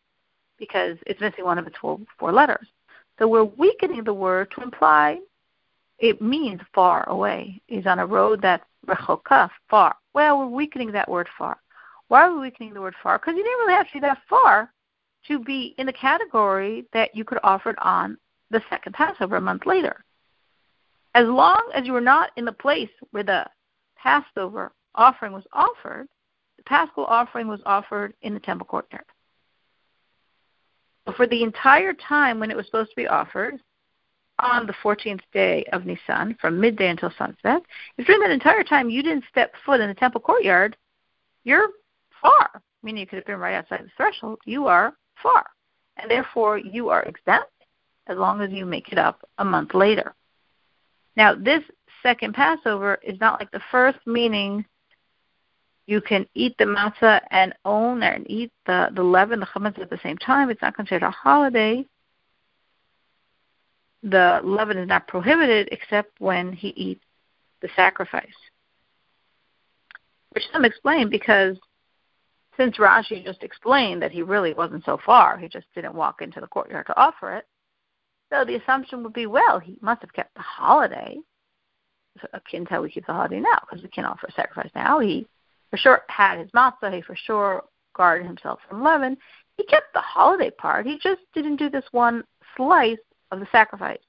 because 0.57 0.97
it's 1.05 1.21
missing 1.21 1.45
one 1.45 1.57
of 1.57 1.67
its 1.67 1.77
four, 1.79 1.99
four 2.19 2.31
letters. 2.31 2.67
So 3.19 3.27
we're 3.27 3.43
weakening 3.43 4.03
the 4.03 4.13
word 4.13 4.51
to 4.55 4.63
imply 4.63 5.19
it 5.99 6.21
means 6.21 6.59
far 6.73 7.07
away. 7.09 7.61
Is 7.69 7.85
on 7.85 7.99
a 7.99 8.05
road 8.05 8.41
that's 8.41 8.65
rechokah, 8.85 9.49
far. 9.69 9.95
Well, 10.13 10.39
we're 10.39 10.47
weakening 10.47 10.91
that 10.91 11.09
word 11.09 11.27
far. 11.37 11.57
Why 12.07 12.23
are 12.23 12.33
we 12.33 12.41
weakening 12.41 12.73
the 12.73 12.81
word 12.81 12.95
far? 13.01 13.17
Because 13.17 13.35
you 13.35 13.43
didn't 13.43 13.59
really 13.59 13.73
have 13.73 13.87
to 13.87 13.93
be 13.93 13.99
that 14.01 14.21
far 14.29 14.71
to 15.27 15.39
be 15.39 15.73
in 15.77 15.85
the 15.85 15.93
category 15.93 16.85
that 16.93 17.15
you 17.15 17.23
could 17.23 17.39
offer 17.43 17.71
it 17.71 17.79
on 17.81 18.17
the 18.51 18.61
second 18.69 18.93
Passover 18.93 19.37
a 19.37 19.41
month 19.41 19.65
later. 19.65 20.03
As 21.15 21.27
long 21.27 21.71
as 21.73 21.85
you 21.85 21.93
were 21.93 22.01
not 22.01 22.31
in 22.35 22.45
the 22.45 22.51
place 22.51 22.89
where 23.11 23.23
the 23.23 23.45
Passover 23.95 24.71
offering 24.93 25.31
was 25.31 25.45
offered, 25.53 26.07
the 26.57 26.63
Paschal 26.63 27.05
offering 27.05 27.47
was 27.47 27.61
offered 27.65 28.13
in 28.21 28.33
the 28.33 28.39
temple 28.39 28.67
courtyard. 28.67 29.05
For 31.15 31.27
the 31.27 31.43
entire 31.43 31.93
time 31.93 32.39
when 32.39 32.49
it 32.49 32.57
was 32.57 32.65
supposed 32.65 32.89
to 32.89 32.95
be 32.95 33.07
offered, 33.07 33.59
on 34.39 34.67
the 34.67 34.73
14th 34.83 35.21
day 35.33 35.63
of 35.71 35.85
Nisan, 35.85 36.35
from 36.41 36.59
midday 36.59 36.89
until 36.89 37.11
sunset, 37.17 37.61
if 37.97 38.05
during 38.05 38.21
that 38.21 38.31
entire 38.31 38.63
time 38.63 38.89
you 38.89 39.01
didn't 39.01 39.23
step 39.29 39.53
foot 39.65 39.79
in 39.79 39.87
the 39.87 39.95
temple 39.95 40.19
courtyard, 40.19 40.75
you're 41.43 41.69
far, 42.21 42.61
meaning 42.83 43.01
you 43.01 43.07
could 43.07 43.17
have 43.17 43.25
been 43.25 43.39
right 43.39 43.55
outside 43.55 43.83
the 43.83 43.91
threshold, 43.95 44.39
you 44.45 44.67
are 44.67 44.93
far. 45.21 45.45
And 45.97 46.11
therefore, 46.11 46.57
you 46.57 46.89
are 46.89 47.03
exempt 47.03 47.51
as 48.07 48.17
long 48.17 48.41
as 48.41 48.51
you 48.51 48.65
make 48.65 48.91
it 48.91 48.97
up 48.97 49.21
a 49.37 49.45
month 49.45 49.73
later. 49.73 50.13
Now, 51.15 51.33
this 51.33 51.63
second 52.03 52.33
Passover 52.33 52.99
is 53.01 53.19
not 53.21 53.39
like 53.39 53.51
the 53.51 53.61
first, 53.71 53.99
meaning 54.05 54.65
you 55.87 56.01
can 56.01 56.25
eat 56.33 56.57
the 56.57 56.65
matzah 56.65 57.21
and 57.31 57.53
own 57.63 58.01
and 58.01 58.29
eat 58.29 58.51
the, 58.65 58.89
the 58.95 59.03
leaven, 59.03 59.39
the 59.39 59.45
chametz 59.45 59.79
at 59.79 59.89
the 59.89 59.99
same 60.03 60.17
time. 60.17 60.49
It's 60.49 60.61
not 60.61 60.75
considered 60.75 61.05
a 61.05 61.11
holiday. 61.11 61.85
The 64.03 64.39
leaven 64.43 64.77
is 64.77 64.87
not 64.87 65.07
prohibited 65.07 65.69
except 65.71 66.19
when 66.19 66.53
he 66.53 66.69
eats 66.69 67.03
the 67.61 67.69
sacrifice. 67.75 68.25
Which 70.31 70.43
some 70.51 70.65
explain 70.65 71.09
because 71.09 71.57
since 72.57 72.77
Rashi 72.77 73.23
just 73.23 73.43
explained 73.43 74.01
that 74.01 74.11
he 74.11 74.21
really 74.21 74.53
wasn't 74.53 74.85
so 74.85 74.99
far, 75.05 75.37
he 75.37 75.47
just 75.47 75.67
didn't 75.75 75.93
walk 75.93 76.21
into 76.21 76.39
the 76.39 76.47
courtyard 76.47 76.87
to 76.87 76.99
offer 76.99 77.35
it, 77.35 77.45
so 78.31 78.43
the 78.43 78.55
assumption 78.55 79.03
would 79.03 79.13
be, 79.13 79.25
well, 79.25 79.59
he 79.59 79.77
must 79.81 80.01
have 80.01 80.13
kept 80.13 80.33
the 80.35 80.41
holiday, 80.41 81.17
akin 82.33 82.65
to 82.65 82.71
how 82.71 82.81
we 82.81 82.89
keep 82.89 83.05
the 83.05 83.13
holiday 83.13 83.39
now, 83.39 83.59
because 83.61 83.83
we 83.83 83.89
can't 83.89 84.07
offer 84.07 84.27
a 84.27 84.31
sacrifice 84.31 84.71
now. 84.73 84.99
He 84.99 85.27
for 85.75 85.81
sure 85.81 86.01
had 86.07 86.39
his 86.39 86.49
matzah, 86.51 86.93
he 86.93 87.01
for 87.01 87.17
sure 87.17 87.63
guarded 87.93 88.25
himself 88.25 88.59
from 88.69 88.81
leaven. 88.81 89.17
He 89.57 89.65
kept 89.65 89.93
the 89.93 89.99
holiday 89.99 90.49
part, 90.49 90.85
he 90.85 90.97
just 91.03 91.21
didn't 91.33 91.57
do 91.57 91.69
this 91.69 91.83
one 91.91 92.23
slice 92.55 92.97
of 93.31 93.41
the 93.41 93.47
sacrifice. 93.51 93.99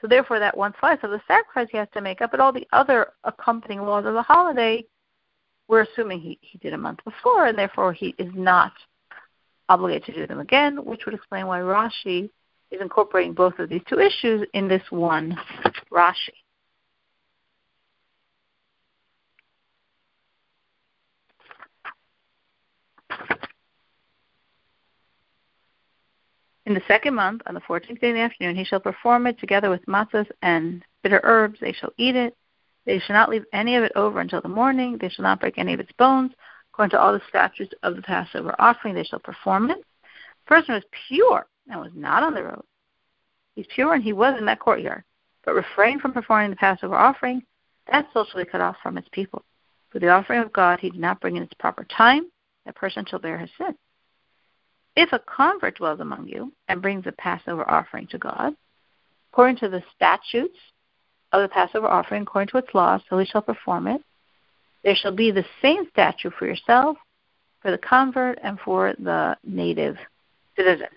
So 0.00 0.06
therefore, 0.06 0.38
that 0.38 0.56
one 0.56 0.72
slice 0.80 0.98
of 1.02 1.10
the 1.10 1.20
sacrifice 1.28 1.68
he 1.70 1.76
has 1.76 1.88
to 1.92 2.00
make 2.00 2.22
up, 2.22 2.30
but 2.30 2.40
all 2.40 2.54
the 2.54 2.66
other 2.72 3.08
accompanying 3.24 3.82
laws 3.82 4.06
of 4.06 4.14
the 4.14 4.22
holiday 4.22 4.84
we're 5.68 5.82
assuming 5.82 6.20
he, 6.20 6.38
he 6.40 6.58
did 6.58 6.72
a 6.72 6.78
month 6.78 6.98
before, 7.04 7.46
and 7.46 7.56
therefore 7.56 7.92
he 7.92 8.14
is 8.18 8.32
not 8.34 8.72
obligated 9.68 10.06
to 10.06 10.12
do 10.12 10.26
them 10.26 10.40
again, 10.40 10.84
which 10.84 11.04
would 11.04 11.14
explain 11.14 11.46
why 11.46 11.60
Rashi 11.60 12.30
is 12.70 12.80
incorporating 12.80 13.34
both 13.34 13.58
of 13.58 13.68
these 13.68 13.82
two 13.88 14.00
issues 14.00 14.48
in 14.54 14.68
this 14.68 14.82
one 14.88 15.38
Rashi. 15.92 16.32
In 26.70 26.74
the 26.74 26.82
second 26.86 27.16
month, 27.16 27.42
on 27.46 27.54
the 27.54 27.60
fourteenth 27.62 28.00
day 28.00 28.10
in 28.10 28.14
the 28.14 28.20
afternoon, 28.20 28.54
he 28.54 28.62
shall 28.62 28.78
perform 28.78 29.26
it 29.26 29.40
together 29.40 29.70
with 29.70 29.84
matzahs 29.86 30.30
and 30.40 30.84
bitter 31.02 31.20
herbs. 31.24 31.58
They 31.60 31.72
shall 31.72 31.92
eat 31.96 32.14
it. 32.14 32.36
They 32.86 33.00
shall 33.00 33.14
not 33.14 33.28
leave 33.28 33.44
any 33.52 33.74
of 33.74 33.82
it 33.82 33.90
over 33.96 34.20
until 34.20 34.40
the 34.40 34.48
morning. 34.48 34.96
They 34.96 35.08
shall 35.08 35.24
not 35.24 35.40
break 35.40 35.58
any 35.58 35.74
of 35.74 35.80
its 35.80 35.90
bones. 35.98 36.30
According 36.72 36.90
to 36.90 37.00
all 37.00 37.12
the 37.12 37.22
statutes 37.28 37.74
of 37.82 37.96
the 37.96 38.02
Passover 38.02 38.54
offering, 38.60 38.94
they 38.94 39.02
shall 39.02 39.18
perform 39.18 39.72
it. 39.72 39.78
The 39.78 40.46
person 40.46 40.74
was 40.74 40.84
pure 41.08 41.44
and 41.68 41.80
was 41.80 41.90
not 41.96 42.22
on 42.22 42.34
the 42.34 42.44
road. 42.44 42.62
He's 43.56 43.66
pure 43.74 43.94
and 43.94 44.04
he 44.04 44.12
was 44.12 44.38
in 44.38 44.46
that 44.46 44.60
courtyard, 44.60 45.02
but 45.44 45.56
refrained 45.56 46.00
from 46.00 46.12
performing 46.12 46.50
the 46.50 46.56
Passover 46.56 46.94
offering. 46.94 47.42
That's 47.90 48.06
socially 48.14 48.44
cut 48.44 48.60
off 48.60 48.76
from 48.80 48.96
its 48.96 49.08
people. 49.10 49.42
For 49.90 49.98
the 49.98 50.10
offering 50.10 50.40
of 50.40 50.52
God, 50.52 50.78
he 50.78 50.90
did 50.90 51.00
not 51.00 51.20
bring 51.20 51.34
in 51.34 51.42
its 51.42 51.54
proper 51.54 51.82
time. 51.82 52.30
That 52.64 52.76
person 52.76 53.04
shall 53.06 53.18
bear 53.18 53.38
his 53.38 53.50
sin. 53.58 53.74
If 54.96 55.12
a 55.12 55.20
convert 55.20 55.78
dwells 55.78 56.00
among 56.00 56.28
you 56.28 56.52
and 56.68 56.82
brings 56.82 57.06
a 57.06 57.12
Passover 57.12 57.68
offering 57.70 58.06
to 58.08 58.18
God, 58.18 58.54
according 59.32 59.56
to 59.58 59.68
the 59.68 59.82
statutes 59.94 60.58
of 61.32 61.42
the 61.42 61.48
Passover 61.48 61.86
offering, 61.86 62.22
according 62.22 62.48
to 62.48 62.58
its 62.58 62.74
laws, 62.74 63.00
so 63.08 63.18
he 63.18 63.26
shall 63.26 63.42
perform 63.42 63.86
it, 63.86 64.02
there 64.82 64.96
shall 64.96 65.14
be 65.14 65.30
the 65.30 65.44
same 65.62 65.88
statute 65.90 66.32
for 66.38 66.46
yourself, 66.46 66.96
for 67.60 67.70
the 67.70 67.78
convert, 67.78 68.38
and 68.42 68.58
for 68.60 68.94
the 68.98 69.36
native 69.44 69.96
citizen. 70.56 70.88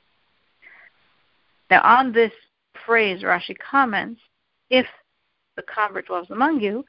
Now, 1.70 1.82
on 1.84 2.12
this 2.12 2.32
phrase, 2.86 3.24
Rashi 3.24 3.56
comments, 3.58 4.22
if 4.70 4.86
the 5.56 5.64
convert 5.64 6.08
dwells 6.08 6.32
among 6.32 6.62
you, 6.62 6.86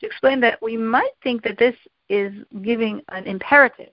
to 0.00 0.06
explain 0.06 0.40
that 0.40 0.60
we 0.62 0.76
might 0.76 1.10
think 1.22 1.42
that 1.42 1.58
this 1.58 1.74
is 2.08 2.32
giving 2.62 3.02
an 3.08 3.24
imperative. 3.24 3.92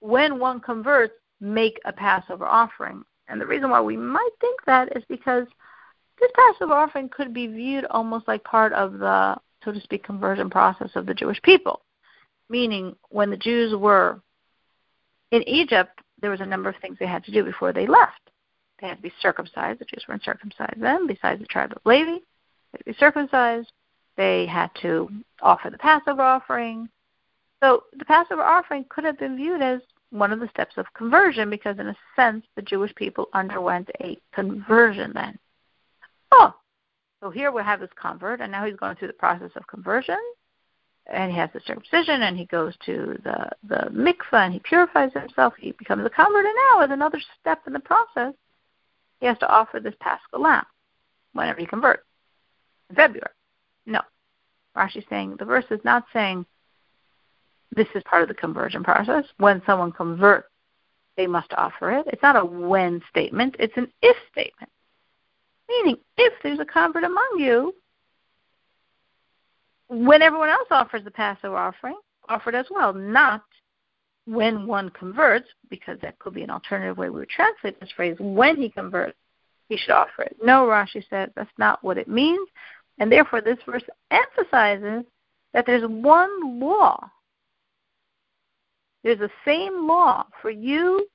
When 0.00 0.38
one 0.38 0.60
converts, 0.60 1.14
make 1.40 1.80
a 1.84 1.92
Passover 1.92 2.46
offering. 2.46 3.04
And 3.28 3.40
the 3.40 3.46
reason 3.46 3.70
why 3.70 3.80
we 3.80 3.96
might 3.96 4.30
think 4.40 4.60
that 4.66 4.96
is 4.96 5.04
because 5.08 5.46
this 6.20 6.30
Passover 6.34 6.74
offering 6.74 7.08
could 7.08 7.32
be 7.32 7.46
viewed 7.46 7.84
almost 7.86 8.26
like 8.26 8.42
part 8.44 8.72
of 8.72 8.98
the, 8.98 9.36
so 9.64 9.72
to 9.72 9.80
speak, 9.80 10.02
conversion 10.02 10.50
process 10.50 10.90
of 10.94 11.06
the 11.06 11.14
Jewish 11.14 11.40
people. 11.42 11.82
Meaning, 12.48 12.96
when 13.10 13.30
the 13.30 13.36
Jews 13.36 13.74
were 13.76 14.20
in 15.30 15.46
Egypt, 15.46 16.00
there 16.20 16.30
was 16.30 16.40
a 16.40 16.46
number 16.46 16.68
of 16.68 16.76
things 16.80 16.96
they 16.98 17.06
had 17.06 17.24
to 17.24 17.30
do 17.30 17.44
before 17.44 17.72
they 17.72 17.86
left. 17.86 18.30
They 18.80 18.88
had 18.88 18.96
to 18.96 19.02
be 19.02 19.12
circumcised. 19.20 19.80
The 19.80 19.84
Jews 19.84 20.04
weren't 20.08 20.24
circumcised 20.24 20.80
then, 20.80 21.06
besides 21.06 21.40
the 21.40 21.46
tribe 21.46 21.72
of 21.72 21.82
Levi. 21.84 22.12
They 22.12 22.18
had 22.72 22.78
to 22.78 22.84
be 22.84 22.96
circumcised. 22.98 23.70
They 24.16 24.46
had 24.46 24.70
to 24.82 25.10
offer 25.42 25.70
the 25.70 25.78
Passover 25.78 26.22
offering. 26.22 26.88
So 27.62 27.84
the 27.96 28.04
Passover 28.04 28.42
offering 28.42 28.84
could 28.88 29.04
have 29.04 29.18
been 29.18 29.36
viewed 29.36 29.62
as 29.62 29.80
one 30.10 30.32
of 30.32 30.40
the 30.40 30.48
steps 30.48 30.76
of 30.76 30.86
conversion 30.94 31.50
because, 31.50 31.78
in 31.78 31.88
a 31.88 31.96
sense, 32.16 32.44
the 32.56 32.62
Jewish 32.62 32.94
people 32.94 33.28
underwent 33.34 33.90
a 34.00 34.18
conversion 34.32 35.12
then. 35.14 35.38
Oh, 36.32 36.54
so 37.20 37.30
here 37.30 37.50
we 37.50 37.62
have 37.62 37.80
this 37.80 37.90
convert, 38.00 38.40
and 38.40 38.52
now 38.52 38.64
he's 38.64 38.76
going 38.76 38.96
through 38.96 39.08
the 39.08 39.14
process 39.14 39.50
of 39.56 39.66
conversion, 39.66 40.18
and 41.06 41.32
he 41.32 41.38
has 41.38 41.50
the 41.52 41.60
circumcision, 41.66 42.22
and 42.22 42.36
he 42.36 42.44
goes 42.46 42.74
to 42.86 43.18
the 43.24 43.50
the 43.64 43.90
mikvah, 43.90 44.44
and 44.44 44.52
he 44.52 44.60
purifies 44.60 45.12
himself. 45.12 45.54
He 45.58 45.72
becomes 45.72 46.06
a 46.06 46.10
convert, 46.10 46.46
and 46.46 46.54
now, 46.70 46.80
as 46.80 46.90
another 46.90 47.20
step 47.40 47.62
in 47.66 47.72
the 47.72 47.80
process, 47.80 48.34
he 49.20 49.26
has 49.26 49.38
to 49.38 49.48
offer 49.48 49.80
this 49.80 49.94
paschal 50.00 50.40
lamb 50.40 50.66
whenever 51.32 51.60
he 51.60 51.66
converts 51.66 52.04
in 52.90 52.96
February. 52.96 53.32
No, 53.84 54.00
Rashi's 54.76 55.04
saying 55.10 55.36
the 55.38 55.44
verse 55.44 55.66
is 55.70 55.80
not 55.84 56.04
saying 56.12 56.46
this 57.74 57.88
is 57.94 58.02
part 58.04 58.22
of 58.22 58.28
the 58.28 58.34
conversion 58.34 58.82
process. 58.82 59.24
When 59.38 59.62
someone 59.66 59.92
converts, 59.92 60.48
they 61.16 61.26
must 61.26 61.52
offer 61.56 61.90
it. 61.98 62.06
It's 62.08 62.22
not 62.22 62.36
a 62.36 62.44
when 62.44 63.02
statement, 63.10 63.56
it's 63.58 63.76
an 63.76 63.92
if 64.02 64.16
statement. 64.30 64.70
Meaning, 65.68 65.96
if 66.16 66.32
there's 66.42 66.60
a 66.60 66.64
convert 66.64 67.04
among 67.04 67.36
you, 67.38 67.74
when 69.88 70.22
everyone 70.22 70.48
else 70.48 70.68
offers 70.70 71.04
the 71.04 71.10
Passover 71.10 71.56
offering, 71.56 71.96
offer 72.28 72.50
it 72.50 72.54
as 72.54 72.66
well, 72.70 72.92
not 72.92 73.42
when 74.26 74.66
one 74.66 74.90
converts, 74.90 75.48
because 75.70 75.98
that 76.02 76.18
could 76.18 76.34
be 76.34 76.42
an 76.42 76.50
alternative 76.50 76.96
way 76.96 77.08
we 77.08 77.20
would 77.20 77.30
translate 77.30 77.80
this 77.80 77.90
phrase, 77.96 78.16
when 78.18 78.56
he 78.56 78.68
converts, 78.68 79.16
he 79.68 79.76
should 79.76 79.90
offer 79.90 80.22
it. 80.22 80.36
No, 80.42 80.66
Rashi 80.66 81.02
said 81.08 81.32
that's 81.34 81.50
not 81.58 81.82
what 81.82 81.98
it 81.98 82.08
means, 82.08 82.48
and 82.98 83.10
therefore 83.10 83.40
this 83.40 83.58
verse 83.66 83.82
emphasizes 84.10 85.04
that 85.52 85.66
there's 85.66 85.88
one 85.88 86.60
law 86.60 87.10
there's 89.02 89.18
the 89.18 89.30
same 89.44 89.86
law 89.86 90.26
for 90.42 90.50
you, 90.50 91.06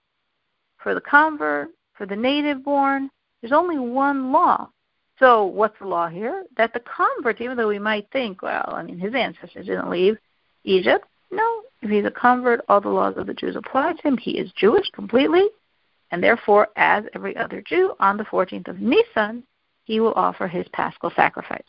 for 0.77 0.93
the 0.93 1.01
convert, 1.01 1.69
for 1.93 2.05
the 2.05 2.15
native 2.15 2.63
born. 2.63 3.09
There's 3.41 3.53
only 3.53 3.77
one 3.77 4.31
law. 4.31 4.69
So 5.19 5.45
what's 5.45 5.77
the 5.79 5.87
law 5.87 6.07
here? 6.07 6.43
That 6.57 6.73
the 6.73 6.81
convert, 6.81 7.41
even 7.41 7.57
though 7.57 7.67
we 7.67 7.79
might 7.79 8.07
think, 8.11 8.41
well, 8.41 8.73
I 8.73 8.83
mean, 8.83 8.99
his 8.99 9.13
ancestors 9.13 9.67
didn't 9.67 9.89
leave 9.89 10.17
Egypt. 10.63 11.05
No, 11.31 11.61
if 11.81 11.89
he's 11.89 12.05
a 12.05 12.11
convert, 12.11 12.61
all 12.67 12.81
the 12.81 12.89
laws 12.89 13.15
of 13.17 13.27
the 13.27 13.33
Jews 13.33 13.55
apply 13.55 13.93
to 13.93 14.07
him. 14.07 14.17
He 14.17 14.37
is 14.37 14.51
Jewish 14.53 14.89
completely, 14.93 15.47
and 16.11 16.23
therefore, 16.23 16.69
as 16.75 17.03
every 17.13 17.35
other 17.37 17.61
Jew, 17.61 17.93
on 17.99 18.17
the 18.17 18.23
14th 18.23 18.67
of 18.67 18.79
Nisan, 18.79 19.43
he 19.83 19.99
will 19.99 20.13
offer 20.13 20.47
his 20.47 20.67
paschal 20.73 21.11
sacrifice. 21.15 21.63